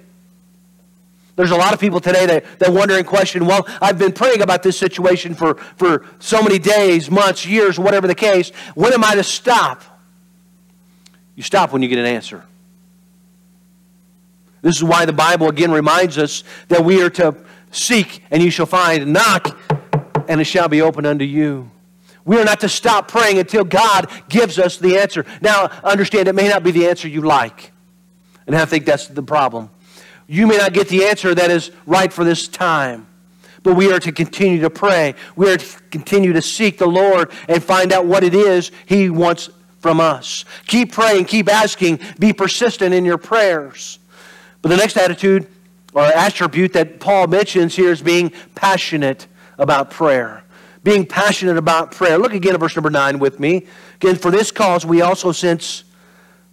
There's 1.37 1.51
a 1.51 1.57
lot 1.57 1.75
of 1.75 1.81
people 1.81 2.01
today 2.01 2.25
that, 2.27 2.59
that 2.61 2.73
wonder 2.73 2.97
and 2.97 3.07
question, 3.07 3.45
well, 3.45 3.67
I've 3.81 3.99
been 3.99 4.13
praying 4.13 4.41
about 4.41 4.63
this 4.63 4.79
situation 4.79 5.35
for, 5.35 5.57
for 5.77 6.07
so 6.19 6.43
many 6.43 6.59
days, 6.59 7.11
months, 7.11 7.45
years, 7.45 7.79
whatever 7.79 8.07
the 8.07 8.15
case. 8.15 8.51
When 8.75 8.95
am 8.95 9.05
I 9.05 9.15
to 9.15 9.23
stop? 9.23 9.83
You 11.35 11.43
stop 11.43 11.73
when 11.73 11.83
you 11.83 11.89
get 11.89 11.99
an 11.99 12.07
answer. 12.07 12.43
This 14.63 14.77
is 14.77 14.83
why 14.83 15.05
the 15.05 15.13
Bible 15.13 15.49
again 15.49 15.71
reminds 15.71 16.17
us 16.17 16.43
that 16.69 16.83
we 16.83 17.03
are 17.03 17.11
to 17.11 17.37
seek 17.71 18.23
and 18.31 18.43
you 18.43 18.51
shall 18.51 18.67
find, 18.67 19.13
knock 19.13 19.59
and 20.29 20.41
it 20.41 20.45
shall 20.45 20.69
be 20.69 20.81
opened 20.81 21.07
unto 21.07 21.25
you. 21.25 21.71
We 22.25 22.41
are 22.41 22.45
not 22.45 22.61
to 22.61 22.69
stop 22.69 23.09
praying 23.09 23.39
until 23.39 23.63
God 23.63 24.11
gives 24.29 24.59
us 24.59 24.79
the 24.79 24.99
answer. 24.99 25.25
Now, 25.41 25.67
understand 25.85 26.27
it 26.29 26.35
may 26.35 26.49
not 26.49 26.65
be 26.65 26.73
the 26.73 26.89
answer 26.89 27.07
you 27.07 27.21
like. 27.21 27.73
And 28.47 28.57
I 28.57 28.65
think 28.65 28.87
that's 28.87 29.07
the 29.07 29.23
problem. 29.23 29.71
You 30.27 30.47
may 30.47 30.57
not 30.57 30.73
get 30.73 30.89
the 30.89 31.05
answer 31.05 31.35
that 31.35 31.51
is 31.51 31.71
right 31.87 32.13
for 32.13 32.25
this 32.25 32.49
time, 32.49 33.07
but 33.63 33.75
we 33.75 33.93
are 33.93 34.01
to 34.01 34.13
continue 34.13 34.61
to 34.61 34.71
pray. 34.71 35.15
We 35.37 35.51
are 35.51 35.57
to 35.57 35.81
continue 35.91 36.33
to 36.33 36.43
seek 36.43 36.79
the 36.79 36.87
Lord 36.87 37.31
and 37.49 37.63
find 37.63 37.93
out 37.93 38.07
what 38.07 38.25
it 38.25 38.35
is 38.35 38.73
He 38.87 39.09
wants 39.09 39.51
from 39.81 40.01
us. 40.01 40.45
Keep 40.67 40.93
praying, 40.93 41.27
keep 41.27 41.49
asking, 41.49 42.01
be 42.19 42.33
persistent 42.33 42.93
in 42.93 43.05
your 43.05 43.19
prayers. 43.19 44.01
But 44.63 44.71
the 44.71 44.77
next 44.77 44.97
attitude 44.97 45.47
or 45.95 46.03
attribute 46.03 46.73
that 46.73 46.99
Paul 46.99 47.29
mentions 47.29 47.77
here 47.77 47.93
is 47.93 48.03
being 48.03 48.33
passionate 48.55 49.29
about 49.59 49.91
prayer. 49.91 50.43
Being 50.83 51.07
passionate 51.07 51.57
about 51.57 51.93
prayer. 51.93 52.19
Look 52.19 52.35
again 52.35 52.55
at 52.55 52.61
verse 52.61 52.75
number 52.75 52.91
9 52.91 53.19
with 53.19 53.39
me. 53.41 53.67
Again, 53.97 54.17
for 54.17 54.31
this 54.31 54.51
cause 54.51 54.85
we 54.85 55.03
also, 55.03 55.33
since 55.33 55.85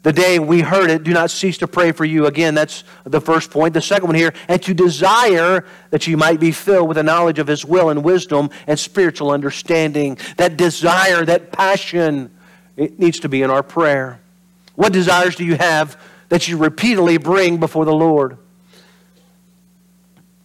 the 0.03 0.11
day 0.11 0.37
we 0.37 0.59
heard 0.59 0.89
it, 0.89 1.03
do 1.03 1.13
not 1.13 1.31
cease 1.31 1.57
to 1.59 1.67
pray 1.67 1.93
for 1.93 2.03
you. 2.03 2.25
Again, 2.25 2.53
that's 2.53 2.83
the 3.05 3.21
first 3.21 3.49
point. 3.49 3.73
The 3.73 3.81
second 3.81 4.07
one 4.07 4.15
here, 4.15 4.33
and 4.49 4.61
to 4.63 4.73
desire 4.73 5.65
that 5.91 6.07
you 6.07 6.17
might 6.17 6.41
be 6.41 6.51
filled 6.51 6.89
with 6.89 6.95
the 6.95 7.03
knowledge 7.03 7.39
of 7.39 7.47
His 7.47 7.63
will 7.63 7.89
and 7.89 8.03
wisdom 8.03 8.49
and 8.67 8.77
spiritual 8.77 9.31
understanding. 9.31 10.17
That 10.35 10.57
desire, 10.57 11.23
that 11.25 11.53
passion, 11.53 12.31
it 12.75 12.99
needs 12.99 13.21
to 13.21 13.29
be 13.29 13.41
in 13.41 13.49
our 13.49 13.63
prayer. 13.63 14.19
What 14.75 14.91
desires 14.91 15.37
do 15.37 15.45
you 15.45 15.55
have 15.55 15.99
that 16.27 16.49
you 16.49 16.57
repeatedly 16.57 17.17
bring 17.17 17.61
before 17.61 17.85
the 17.85 17.93
Lord? 17.93 18.37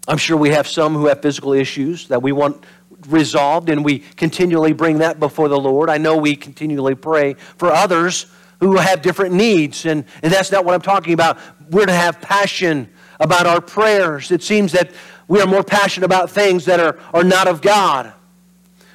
I'm 0.07 0.19
sure 0.19 0.37
we 0.37 0.51
have 0.51 0.69
some 0.69 0.95
who 0.95 1.07
have 1.07 1.21
physical 1.21 1.53
issues 1.53 2.09
that 2.09 2.23
we 2.23 2.31
want 2.31 2.65
resolved, 3.09 3.71
and 3.71 3.85
we 3.85 3.99
continually 3.99 4.73
bring 4.73 4.99
that 4.99 5.19
before 5.19 5.49
the 5.49 5.59
Lord. 5.59 5.91
I 5.91 5.99
know 5.99 6.17
we 6.17 6.37
continually 6.37 6.95
pray 6.95 7.35
for 7.35 7.73
others 7.73 8.27
who 8.61 8.77
have 8.77 9.03
different 9.03 9.35
needs. 9.35 9.87
And, 9.87 10.05
and 10.23 10.33
that's 10.33 10.51
not 10.51 10.65
what 10.65 10.75
I'm 10.75 10.81
talking 10.81 11.13
about. 11.13 11.39
We're 11.71 11.87
to 11.87 11.93
have 11.93 12.21
passion 12.21 12.89
about 13.21 13.47
our 13.47 13.61
prayers. 13.61 14.31
It 14.31 14.43
seems 14.43 14.73
that 14.73 14.91
we 15.27 15.41
are 15.41 15.47
more 15.47 15.63
passionate 15.63 16.07
about 16.07 16.31
things 16.31 16.65
that 16.65 16.81
are, 16.81 16.99
are 17.13 17.25
not 17.25 17.49
of 17.49 17.61
God. 17.61 18.13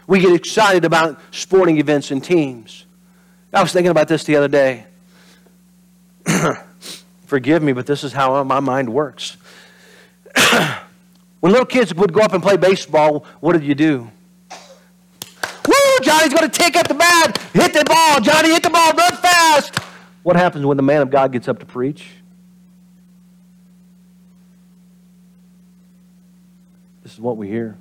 We 0.08 0.20
get 0.20 0.34
excited 0.34 0.84
about 0.84 1.20
sporting 1.32 1.78
events 1.78 2.12
and 2.12 2.24
teams. 2.24 2.86
I 3.54 3.62
was 3.62 3.72
thinking 3.72 3.92
about 3.92 4.08
this 4.08 4.24
the 4.24 4.36
other 4.36 4.48
day. 4.48 4.86
Forgive 7.26 7.64
me, 7.64 7.74
but 7.74 7.86
this 7.86 8.04
is 8.04 8.12
how 8.12 8.44
my 8.44 8.60
mind 8.60 8.90
works. 8.90 9.38
when 11.40 11.52
little 11.52 11.66
kids 11.66 11.94
would 11.94 12.12
go 12.12 12.22
up 12.22 12.34
and 12.34 12.42
play 12.42 12.58
baseball, 12.58 13.26
what 13.40 13.54
did 13.54 13.64
you 13.64 13.76
do? 13.76 14.12
Johnny's 16.14 16.34
going 16.34 16.50
to 16.50 16.60
take 16.60 16.76
up 16.76 16.88
the 16.88 16.94
bat. 16.94 17.38
Hit 17.54 17.74
the 17.74 17.84
ball. 17.86 18.20
Johnny, 18.22 18.50
hit 18.50 18.62
the 18.62 18.70
ball. 18.70 18.92
Run 18.94 19.14
fast. 19.14 19.76
What 20.22 20.36
happens 20.36 20.64
when 20.64 20.78
the 20.78 20.84
man 20.84 21.02
of 21.02 21.10
God 21.10 21.32
gets 21.32 21.48
up 21.48 21.60
to 21.60 21.66
preach? 21.66 22.08
This 27.02 27.14
is 27.14 27.20
what 27.20 27.36
we 27.36 27.48
hear. 27.48 27.78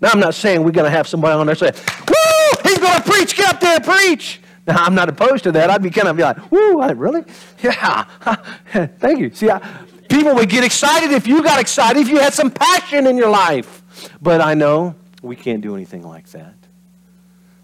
Now, 0.00 0.10
I'm 0.10 0.20
not 0.20 0.34
saying 0.34 0.62
we're 0.62 0.70
going 0.70 0.84
to 0.84 0.90
have 0.90 1.08
somebody 1.08 1.34
on 1.34 1.46
there 1.46 1.54
say, 1.54 1.72
Woo, 1.72 2.60
he's 2.62 2.78
going 2.78 3.02
to 3.02 3.10
preach. 3.10 3.34
Get 3.34 3.54
up 3.54 3.60
there 3.60 3.80
preach. 3.80 4.40
Now, 4.66 4.84
I'm 4.84 4.94
not 4.94 5.08
opposed 5.08 5.44
to 5.44 5.52
that. 5.52 5.70
I'd 5.70 5.82
be 5.82 5.90
kind 5.90 6.08
of 6.08 6.16
be 6.16 6.22
like, 6.22 6.50
Woo, 6.52 6.82
really? 6.92 7.24
Yeah. 7.62 8.04
Thank 8.98 9.20
you. 9.20 9.30
See, 9.32 9.50
I, 9.50 9.58
people 10.08 10.34
would 10.34 10.50
get 10.50 10.62
excited 10.62 11.10
if 11.10 11.26
you 11.26 11.42
got 11.42 11.58
excited, 11.58 12.00
if 12.00 12.08
you 12.08 12.18
had 12.18 12.34
some 12.34 12.50
passion 12.50 13.06
in 13.06 13.16
your 13.16 13.30
life. 13.30 13.82
But 14.20 14.42
I 14.42 14.52
know 14.54 14.94
we 15.22 15.34
can't 15.36 15.62
do 15.62 15.74
anything 15.74 16.02
like 16.02 16.28
that. 16.28 16.54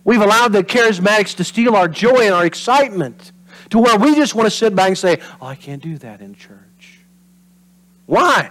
We've 0.04 0.20
allowed 0.20 0.52
the 0.52 0.62
charismatics 0.62 1.34
to 1.36 1.44
steal 1.44 1.74
our 1.74 1.88
joy 1.88 2.20
and 2.20 2.34
our 2.34 2.44
excitement 2.44 3.32
to 3.70 3.78
where 3.78 3.98
we 3.98 4.14
just 4.14 4.34
want 4.34 4.46
to 4.46 4.50
sit 4.50 4.74
back 4.76 4.88
and 4.88 4.98
say, 4.98 5.18
Oh, 5.40 5.46
I 5.46 5.54
can't 5.54 5.82
do 5.82 5.96
that 5.98 6.20
in 6.20 6.34
church. 6.34 7.00
Why? 8.06 8.50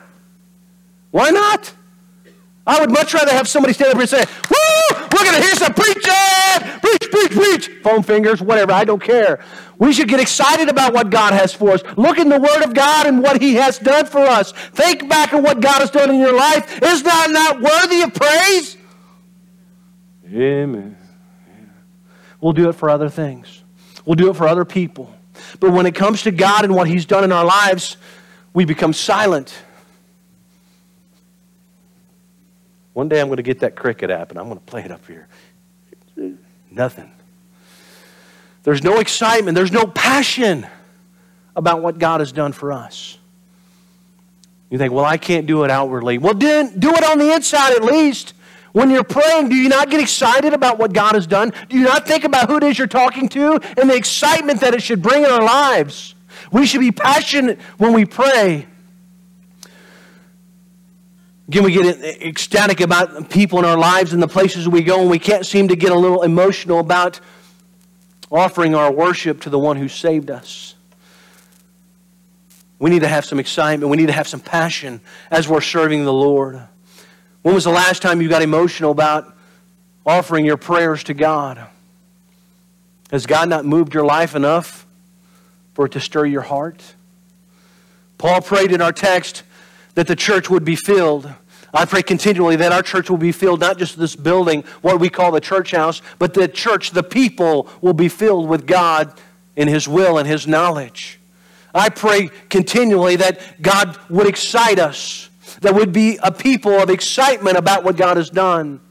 Why 1.11 1.29
not? 1.29 1.73
I 2.65 2.79
would 2.79 2.91
much 2.91 3.13
rather 3.13 3.31
have 3.31 3.47
somebody 3.47 3.73
stand 3.73 3.91
up 3.91 3.95
here 3.95 4.01
and 4.01 4.09
say, 4.09 4.25
Woo, 4.49 4.97
we're 5.11 5.23
going 5.23 5.35
to 5.35 5.41
hear 5.41 5.55
some 5.55 5.73
preaching! 5.73 6.79
Preach, 6.79 7.11
preach, 7.11 7.31
preach! 7.31 7.69
Foam 7.83 8.03
fingers, 8.03 8.41
whatever, 8.41 8.71
I 8.71 8.85
don't 8.85 9.01
care. 9.01 9.43
We 9.77 9.91
should 9.91 10.07
get 10.07 10.19
excited 10.19 10.69
about 10.69 10.93
what 10.93 11.09
God 11.09 11.33
has 11.33 11.53
for 11.53 11.71
us. 11.71 11.81
Look 11.97 12.17
in 12.17 12.29
the 12.29 12.39
Word 12.39 12.63
of 12.63 12.73
God 12.73 13.05
and 13.05 13.21
what 13.21 13.41
He 13.41 13.55
has 13.55 13.79
done 13.79 14.05
for 14.05 14.21
us. 14.21 14.53
Think 14.53 15.09
back 15.09 15.33
on 15.33 15.43
what 15.43 15.59
God 15.59 15.79
has 15.79 15.91
done 15.91 16.09
in 16.09 16.19
your 16.19 16.35
life. 16.35 16.81
Is 16.81 17.03
that 17.03 17.27
not 17.31 17.61
worthy 17.61 18.01
of 18.01 18.13
praise? 18.13 18.77
Amen. 20.33 20.97
We'll 22.43 22.51
do 22.51 22.67
it 22.67 22.73
for 22.73 22.89
other 22.89 23.07
things. 23.07 23.63
We'll 24.03 24.17
do 24.17 24.29
it 24.29 24.35
for 24.35 24.45
other 24.45 24.65
people. 24.65 25.15
But 25.61 25.71
when 25.71 25.85
it 25.85 25.95
comes 25.95 26.23
to 26.23 26.31
God 26.31 26.65
and 26.65 26.75
what 26.75 26.89
He's 26.89 27.05
done 27.05 27.23
in 27.23 27.31
our 27.31 27.45
lives, 27.45 27.95
we 28.53 28.65
become 28.65 28.91
silent. 28.91 29.55
One 32.91 33.07
day 33.07 33.21
I'm 33.21 33.27
going 33.27 33.37
to 33.37 33.43
get 33.43 33.59
that 33.59 33.77
cricket 33.77 34.09
app 34.09 34.31
and 34.31 34.37
I'm 34.37 34.47
going 34.47 34.59
to 34.59 34.65
play 34.65 34.81
it 34.83 34.91
up 34.91 35.07
here. 35.07 35.29
Nothing. 36.69 37.09
There's 38.63 38.83
no 38.83 38.99
excitement, 38.99 39.55
there's 39.55 39.71
no 39.71 39.87
passion 39.87 40.67
about 41.55 41.81
what 41.81 41.97
God 41.97 42.19
has 42.19 42.33
done 42.33 42.51
for 42.51 42.73
us. 42.73 43.17
You 44.69 44.77
think, 44.77 44.91
well, 44.91 45.05
I 45.05 45.15
can't 45.15 45.47
do 45.47 45.63
it 45.63 45.71
outwardly. 45.71 46.17
Well, 46.17 46.33
do, 46.33 46.69
do 46.77 46.89
it 46.89 47.03
on 47.05 47.19
the 47.19 47.31
inside 47.31 47.71
at 47.71 47.85
least. 47.85 48.33
When 48.73 48.89
you're 48.89 49.03
praying, 49.03 49.49
do 49.49 49.55
you 49.55 49.69
not 49.69 49.89
get 49.89 50.01
excited 50.01 50.53
about 50.53 50.79
what 50.79 50.93
God 50.93 51.13
has 51.13 51.27
done? 51.27 51.53
Do 51.69 51.77
you 51.77 51.85
not 51.85 52.07
think 52.07 52.23
about 52.23 52.49
who 52.49 52.57
it 52.57 52.63
is 52.63 52.77
you're 52.77 52.87
talking 52.87 53.29
to 53.29 53.59
and 53.77 53.89
the 53.89 53.95
excitement 53.95 54.61
that 54.61 54.73
it 54.73 54.81
should 54.81 55.01
bring 55.01 55.23
in 55.23 55.29
our 55.29 55.43
lives? 55.43 56.15
We 56.51 56.65
should 56.65 56.81
be 56.81 56.91
passionate 56.91 57.61
when 57.77 57.93
we 57.93 58.05
pray. 58.05 58.67
Again, 61.47 61.63
we 61.63 61.71
get 61.71 62.03
ecstatic 62.23 62.81
about 62.81 63.29
people 63.29 63.59
in 63.59 63.65
our 63.65 63.77
lives 63.77 64.11
and 64.11 64.23
the 64.23 64.27
places 64.27 64.67
we 64.67 64.81
go, 64.81 65.01
and 65.01 65.09
we 65.09 65.19
can't 65.19 65.45
seem 65.45 65.67
to 65.67 65.75
get 65.75 65.91
a 65.91 65.97
little 65.97 66.23
emotional 66.23 66.79
about 66.79 67.19
offering 68.31 68.73
our 68.73 68.91
worship 68.91 69.41
to 69.41 69.51
the 69.51 69.59
one 69.59 69.77
who 69.77 69.87
saved 69.87 70.31
us. 70.31 70.73
We 72.79 72.89
need 72.89 73.01
to 73.01 73.07
have 73.07 73.23
some 73.23 73.39
excitement. 73.39 73.91
We 73.91 73.97
need 73.97 74.07
to 74.07 74.13
have 74.13 74.27
some 74.27 74.39
passion 74.39 75.01
as 75.29 75.47
we're 75.47 75.61
serving 75.61 76.05
the 76.05 76.13
Lord. 76.13 76.67
When 77.43 77.53
was 77.53 77.65
the 77.65 77.71
last 77.71 78.01
time 78.01 78.21
you 78.21 78.29
got 78.29 78.41
emotional 78.41 78.91
about 78.91 79.35
offering 80.05 80.45
your 80.45 80.57
prayers 80.57 81.03
to 81.05 81.13
God? 81.13 81.67
Has 83.11 83.25
God 83.25 83.49
not 83.49 83.65
moved 83.65 83.93
your 83.93 84.05
life 84.05 84.33
enough 84.33 84.87
for 85.73 85.85
it 85.85 85.91
to 85.91 85.99
stir 85.99 86.25
your 86.25 86.41
heart? 86.41 86.81
Paul 88.17 88.41
prayed 88.41 88.71
in 88.71 88.81
our 88.81 88.93
text 88.93 89.43
that 89.95 90.07
the 90.07 90.15
church 90.15 90.49
would 90.49 90.63
be 90.63 90.77
filled. 90.77 91.31
I 91.73 91.83
pray 91.83 92.01
continually 92.01 92.55
that 92.55 92.71
our 92.71 92.81
church 92.81 93.09
will 93.09 93.17
be 93.17 93.33
filled, 93.33 93.59
not 93.59 93.77
just 93.77 93.99
this 93.99 94.15
building, 94.15 94.63
what 94.81 95.01
we 95.01 95.09
call 95.09 95.31
the 95.31 95.41
church 95.41 95.71
house, 95.71 96.01
but 96.19 96.33
the 96.33 96.47
church, 96.47 96.91
the 96.91 97.03
people, 97.03 97.67
will 97.81 97.93
be 97.93 98.07
filled 98.07 98.47
with 98.47 98.65
God 98.65 99.13
in 99.57 99.67
His 99.67 99.85
will 99.87 100.17
and 100.17 100.27
His 100.27 100.47
knowledge. 100.47 101.19
I 101.75 101.89
pray 101.89 102.29
continually 102.49 103.17
that 103.17 103.61
God 103.61 103.97
would 104.09 104.27
excite 104.27 104.79
us 104.79 105.29
that 105.63 105.73
would 105.73 105.93
be 105.93 106.19
a 106.21 106.31
people 106.31 106.73
of 106.73 106.89
excitement 106.89 107.57
about 107.57 107.85
what 107.85 107.95
God 107.95 108.17
has 108.17 108.29
done. 108.29 108.81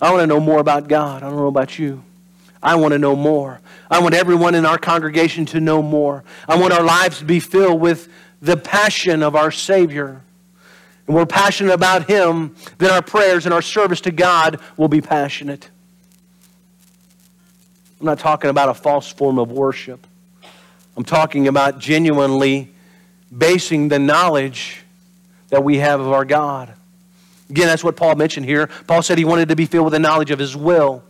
I 0.00 0.10
want 0.10 0.22
to 0.22 0.26
know 0.26 0.40
more 0.40 0.58
about 0.58 0.88
God. 0.88 1.22
I 1.22 1.28
don't 1.28 1.36
know 1.36 1.46
about 1.46 1.78
you. 1.78 2.02
I 2.60 2.74
want 2.74 2.92
to 2.92 2.98
know 2.98 3.14
more. 3.14 3.60
I 3.88 4.00
want 4.00 4.14
everyone 4.14 4.56
in 4.56 4.66
our 4.66 4.78
congregation 4.78 5.46
to 5.46 5.60
know 5.60 5.80
more. 5.80 6.24
I 6.48 6.58
want 6.58 6.72
our 6.72 6.82
lives 6.82 7.20
to 7.20 7.24
be 7.24 7.38
filled 7.38 7.80
with 7.80 8.08
the 8.42 8.56
passion 8.56 9.22
of 9.22 9.36
our 9.36 9.52
Savior. 9.52 10.22
And 11.06 11.14
we're 11.14 11.26
passionate 11.26 11.72
about 11.72 12.08
Him, 12.08 12.56
then 12.78 12.90
our 12.90 13.02
prayers 13.02 13.46
and 13.46 13.54
our 13.54 13.62
service 13.62 14.00
to 14.02 14.10
God 14.10 14.60
will 14.76 14.88
be 14.88 15.00
passionate. 15.00 15.70
I'm 18.00 18.06
not 18.06 18.18
talking 18.18 18.50
about 18.50 18.70
a 18.70 18.74
false 18.74 19.10
form 19.10 19.38
of 19.38 19.52
worship. 19.52 20.04
I'm 20.96 21.04
talking 21.04 21.46
about 21.46 21.78
genuinely 21.78 22.72
basing 23.36 23.88
the 23.88 23.98
knowledge 23.98 24.82
that 25.48 25.64
we 25.64 25.78
have 25.78 26.00
of 26.00 26.12
our 26.12 26.24
God. 26.24 26.72
Again, 27.50 27.66
that's 27.66 27.84
what 27.84 27.96
Paul 27.96 28.14
mentioned 28.16 28.46
here. 28.46 28.68
Paul 28.86 29.02
said 29.02 29.18
he 29.18 29.24
wanted 29.24 29.48
to 29.48 29.56
be 29.56 29.66
filled 29.66 29.84
with 29.84 29.92
the 29.92 29.98
knowledge 29.98 30.30
of 30.30 30.38
his 30.38 30.56
will. 30.56 31.02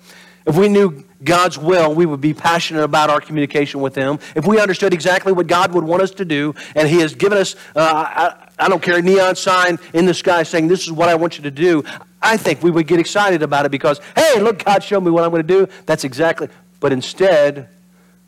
If 0.47 0.57
we 0.57 0.69
knew 0.69 1.05
God's 1.23 1.59
will, 1.59 1.95
we 1.95 2.07
would 2.07 2.23
be 2.23 2.33
passionate 2.33 2.83
about 2.83 3.11
our 3.11 3.21
communication 3.21 3.81
with 3.81 3.95
Him. 3.95 4.19
If 4.35 4.47
we 4.47 4.59
understood 4.59 4.95
exactly 4.95 5.31
what 5.31 5.47
God 5.47 5.75
would 5.75 5.85
want 5.85 6.01
us 6.01 6.13
to 6.13 6.25
do, 6.25 6.55
and 6.75 6.89
He 6.89 7.01
has 7.01 7.15
given 7.15 7.37
us, 7.37 7.55
uh, 7.77 7.81
I, 7.81 8.49
I 8.59 8.69
don't 8.71 8.83
care, 8.83 8.97
a 8.97 9.03
neon 9.03 9.37
sign 9.37 9.79
in 9.93 10.07
the 10.07 10.15
sky 10.15 10.45
saying, 10.45 10.69
This 10.69 10.85
is 10.85 10.93
what 10.93 11.11
I 11.11 11.17
want 11.17 11.37
you 11.37 11.43
to 11.45 11.51
do, 11.51 11.85
I 12.23 12.39
think 12.39 12.63
we 12.63 12.71
would 12.71 12.87
get 12.87 12.99
excited 12.99 13.43
about 13.43 13.67
it 13.67 13.71
because, 13.71 14.01
hey, 14.17 14.41
look, 14.41 14.65
God 14.65 14.83
showed 14.83 15.03
me 15.03 15.11
what 15.11 15.23
I'm 15.23 15.31
going 15.31 15.47
to 15.47 15.67
do. 15.67 15.69
That's 15.85 16.05
exactly. 16.05 16.49
But 16.81 16.93
instead, 16.93 17.69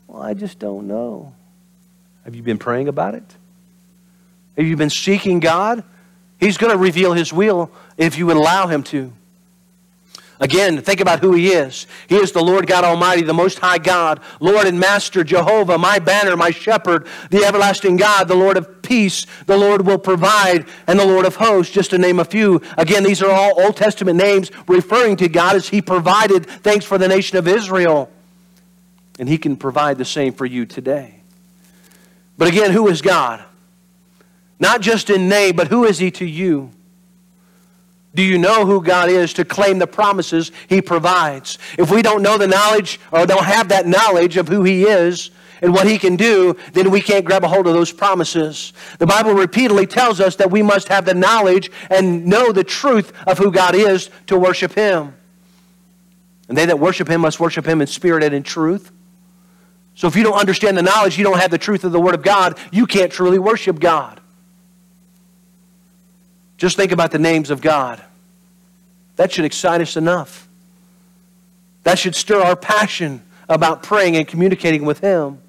well, 0.07 0.21
I 0.21 0.33
just 0.33 0.59
don't 0.59 0.87
know. 0.87 1.33
Have 2.23 2.35
you 2.35 2.43
been 2.43 2.59
praying 2.59 2.87
about 2.87 3.15
it? 3.15 3.23
Have 4.57 4.65
you 4.65 4.75
been 4.75 4.89
seeking 4.89 5.39
God? 5.39 5.83
He's 6.39 6.57
going 6.57 6.71
to 6.71 6.77
reveal 6.77 7.13
His 7.13 7.31
will 7.31 7.71
if 7.97 8.17
you 8.17 8.31
allow 8.31 8.67
Him 8.67 8.83
to. 8.83 9.13
Again, 10.41 10.81
think 10.81 11.01
about 11.01 11.19
who 11.19 11.33
He 11.33 11.49
is. 11.49 11.85
He 12.07 12.15
is 12.15 12.31
the 12.31 12.43
Lord 12.43 12.65
God 12.65 12.83
Almighty, 12.83 13.21
the 13.21 13.33
Most 13.33 13.59
High 13.59 13.77
God, 13.77 14.21
Lord 14.39 14.65
and 14.65 14.79
Master, 14.79 15.23
Jehovah, 15.23 15.77
my 15.77 15.99
banner, 15.99 16.35
my 16.35 16.49
shepherd, 16.49 17.07
the 17.29 17.45
everlasting 17.45 17.95
God, 17.95 18.27
the 18.27 18.33
Lord 18.33 18.57
of 18.57 18.81
peace, 18.81 19.27
the 19.45 19.55
Lord 19.55 19.85
will 19.85 19.99
provide, 19.99 20.65
and 20.87 20.99
the 20.99 21.05
Lord 21.05 21.25
of 21.27 21.35
hosts, 21.35 21.71
just 21.71 21.91
to 21.91 21.99
name 21.99 22.19
a 22.19 22.25
few. 22.25 22.59
Again, 22.75 23.03
these 23.03 23.21
are 23.21 23.29
all 23.29 23.61
Old 23.61 23.77
Testament 23.77 24.17
names 24.17 24.49
referring 24.67 25.17
to 25.17 25.29
God 25.29 25.55
as 25.55 25.69
He 25.69 25.79
provided. 25.79 26.47
Thanks 26.47 26.85
for 26.85 26.97
the 26.97 27.07
nation 27.07 27.37
of 27.37 27.47
Israel. 27.47 28.09
And 29.19 29.29
He 29.29 29.37
can 29.37 29.55
provide 29.57 29.99
the 29.99 30.05
same 30.05 30.33
for 30.33 30.47
you 30.47 30.65
today. 30.65 31.21
But 32.39 32.47
again, 32.47 32.71
who 32.71 32.87
is 32.87 33.03
God? 33.03 33.45
Not 34.61 34.81
just 34.81 35.09
in 35.09 35.27
name, 35.27 35.55
but 35.55 35.67
who 35.67 35.85
is 35.85 35.97
He 35.97 36.11
to 36.11 36.25
you? 36.25 36.69
Do 38.13 38.21
you 38.21 38.37
know 38.37 38.65
who 38.65 38.83
God 38.83 39.09
is 39.09 39.33
to 39.33 39.43
claim 39.43 39.79
the 39.79 39.87
promises 39.87 40.51
He 40.69 40.83
provides? 40.83 41.57
If 41.79 41.89
we 41.89 42.03
don't 42.03 42.21
know 42.21 42.37
the 42.37 42.47
knowledge 42.47 42.99
or 43.11 43.25
don't 43.25 43.43
have 43.43 43.69
that 43.69 43.87
knowledge 43.87 44.37
of 44.37 44.47
who 44.47 44.63
He 44.63 44.83
is 44.83 45.31
and 45.63 45.73
what 45.73 45.87
He 45.87 45.97
can 45.97 46.15
do, 46.15 46.55
then 46.73 46.91
we 46.91 47.01
can't 47.01 47.25
grab 47.25 47.43
a 47.43 47.47
hold 47.47 47.65
of 47.65 47.73
those 47.73 47.91
promises. 47.91 48.73
The 48.99 49.07
Bible 49.07 49.33
repeatedly 49.33 49.87
tells 49.87 50.21
us 50.21 50.35
that 50.35 50.51
we 50.51 50.61
must 50.61 50.89
have 50.89 51.05
the 51.05 51.15
knowledge 51.15 51.71
and 51.89 52.27
know 52.27 52.51
the 52.51 52.63
truth 52.63 53.13
of 53.25 53.39
who 53.39 53.51
God 53.51 53.73
is 53.73 54.11
to 54.27 54.37
worship 54.37 54.73
Him. 54.73 55.15
And 56.49 56.55
they 56.55 56.67
that 56.67 56.79
worship 56.79 57.09
Him 57.09 57.21
must 57.21 57.39
worship 57.39 57.65
Him 57.65 57.81
in 57.81 57.87
spirit 57.87 58.23
and 58.23 58.35
in 58.35 58.43
truth. 58.43 58.91
So 59.95 60.07
if 60.07 60.15
you 60.15 60.21
don't 60.21 60.39
understand 60.39 60.77
the 60.77 60.83
knowledge, 60.83 61.17
you 61.17 61.23
don't 61.23 61.39
have 61.39 61.49
the 61.49 61.57
truth 61.57 61.83
of 61.83 61.91
the 61.93 61.99
Word 61.99 62.13
of 62.13 62.21
God, 62.21 62.59
you 62.71 62.85
can't 62.85 63.11
truly 63.11 63.39
worship 63.39 63.79
God. 63.79 64.20
Just 66.61 66.77
think 66.77 66.91
about 66.91 67.09
the 67.09 67.17
names 67.17 67.49
of 67.49 67.59
God. 67.59 67.99
That 69.15 69.31
should 69.31 69.45
excite 69.45 69.81
us 69.81 69.97
enough. 69.97 70.47
That 71.85 71.97
should 71.97 72.13
stir 72.13 72.39
our 72.39 72.55
passion 72.55 73.23
about 73.49 73.81
praying 73.81 74.15
and 74.15 74.27
communicating 74.27 74.85
with 74.85 74.99
Him. 74.99 75.39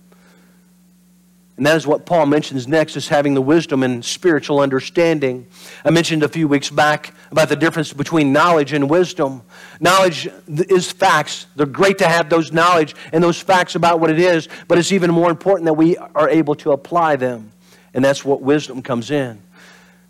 And 1.59 1.66
that 1.66 1.77
is 1.77 1.87
what 1.87 2.07
Paul 2.07 2.25
mentions 2.25 2.66
next 2.66 2.96
is 2.96 3.09
having 3.09 3.35
the 3.35 3.42
wisdom 3.42 3.83
and 3.83 4.03
spiritual 4.03 4.61
understanding. 4.61 5.46
I 5.85 5.90
mentioned 5.90 6.22
a 6.22 6.31
few 6.31 6.48
weeks 6.48 6.70
back 6.70 7.12
about 7.31 7.51
the 7.51 7.57
difference 7.57 7.92
between 7.92 8.33
knowledge 8.33 8.72
and 8.72 8.88
wisdom. 8.88 9.42
Knowledge 9.81 10.31
is 10.48 10.90
facts. 10.90 11.46
They're 11.57 11.66
great 11.66 11.98
to 11.98 12.09
have 12.09 12.31
those 12.31 12.53
knowledge 12.53 12.96
and 13.12 13.22
those 13.22 13.38
facts 13.38 13.75
about 13.75 14.01
what 14.01 14.09
it 14.09 14.18
is, 14.18 14.48
but 14.66 14.79
it's 14.79 14.92
even 14.92 15.11
more 15.11 15.29
important 15.29 15.66
that 15.66 15.75
we 15.75 15.98
are 15.98 16.31
able 16.31 16.55
to 16.55 16.72
apply 16.72 17.16
them. 17.16 17.53
And 17.92 18.03
that's 18.03 18.25
what 18.25 18.40
wisdom 18.40 18.81
comes 18.81 19.11
in. 19.11 19.42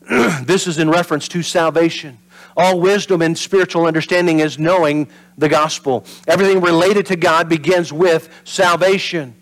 this 0.42 0.66
is 0.66 0.78
in 0.78 0.90
reference 0.90 1.28
to 1.28 1.42
salvation. 1.42 2.18
All 2.56 2.80
wisdom 2.80 3.22
and 3.22 3.36
spiritual 3.36 3.86
understanding 3.86 4.40
is 4.40 4.58
knowing 4.58 5.08
the 5.38 5.48
gospel. 5.48 6.04
Everything 6.26 6.60
related 6.60 7.06
to 7.06 7.16
God 7.16 7.48
begins 7.48 7.92
with 7.92 8.28
salvation. 8.44 9.34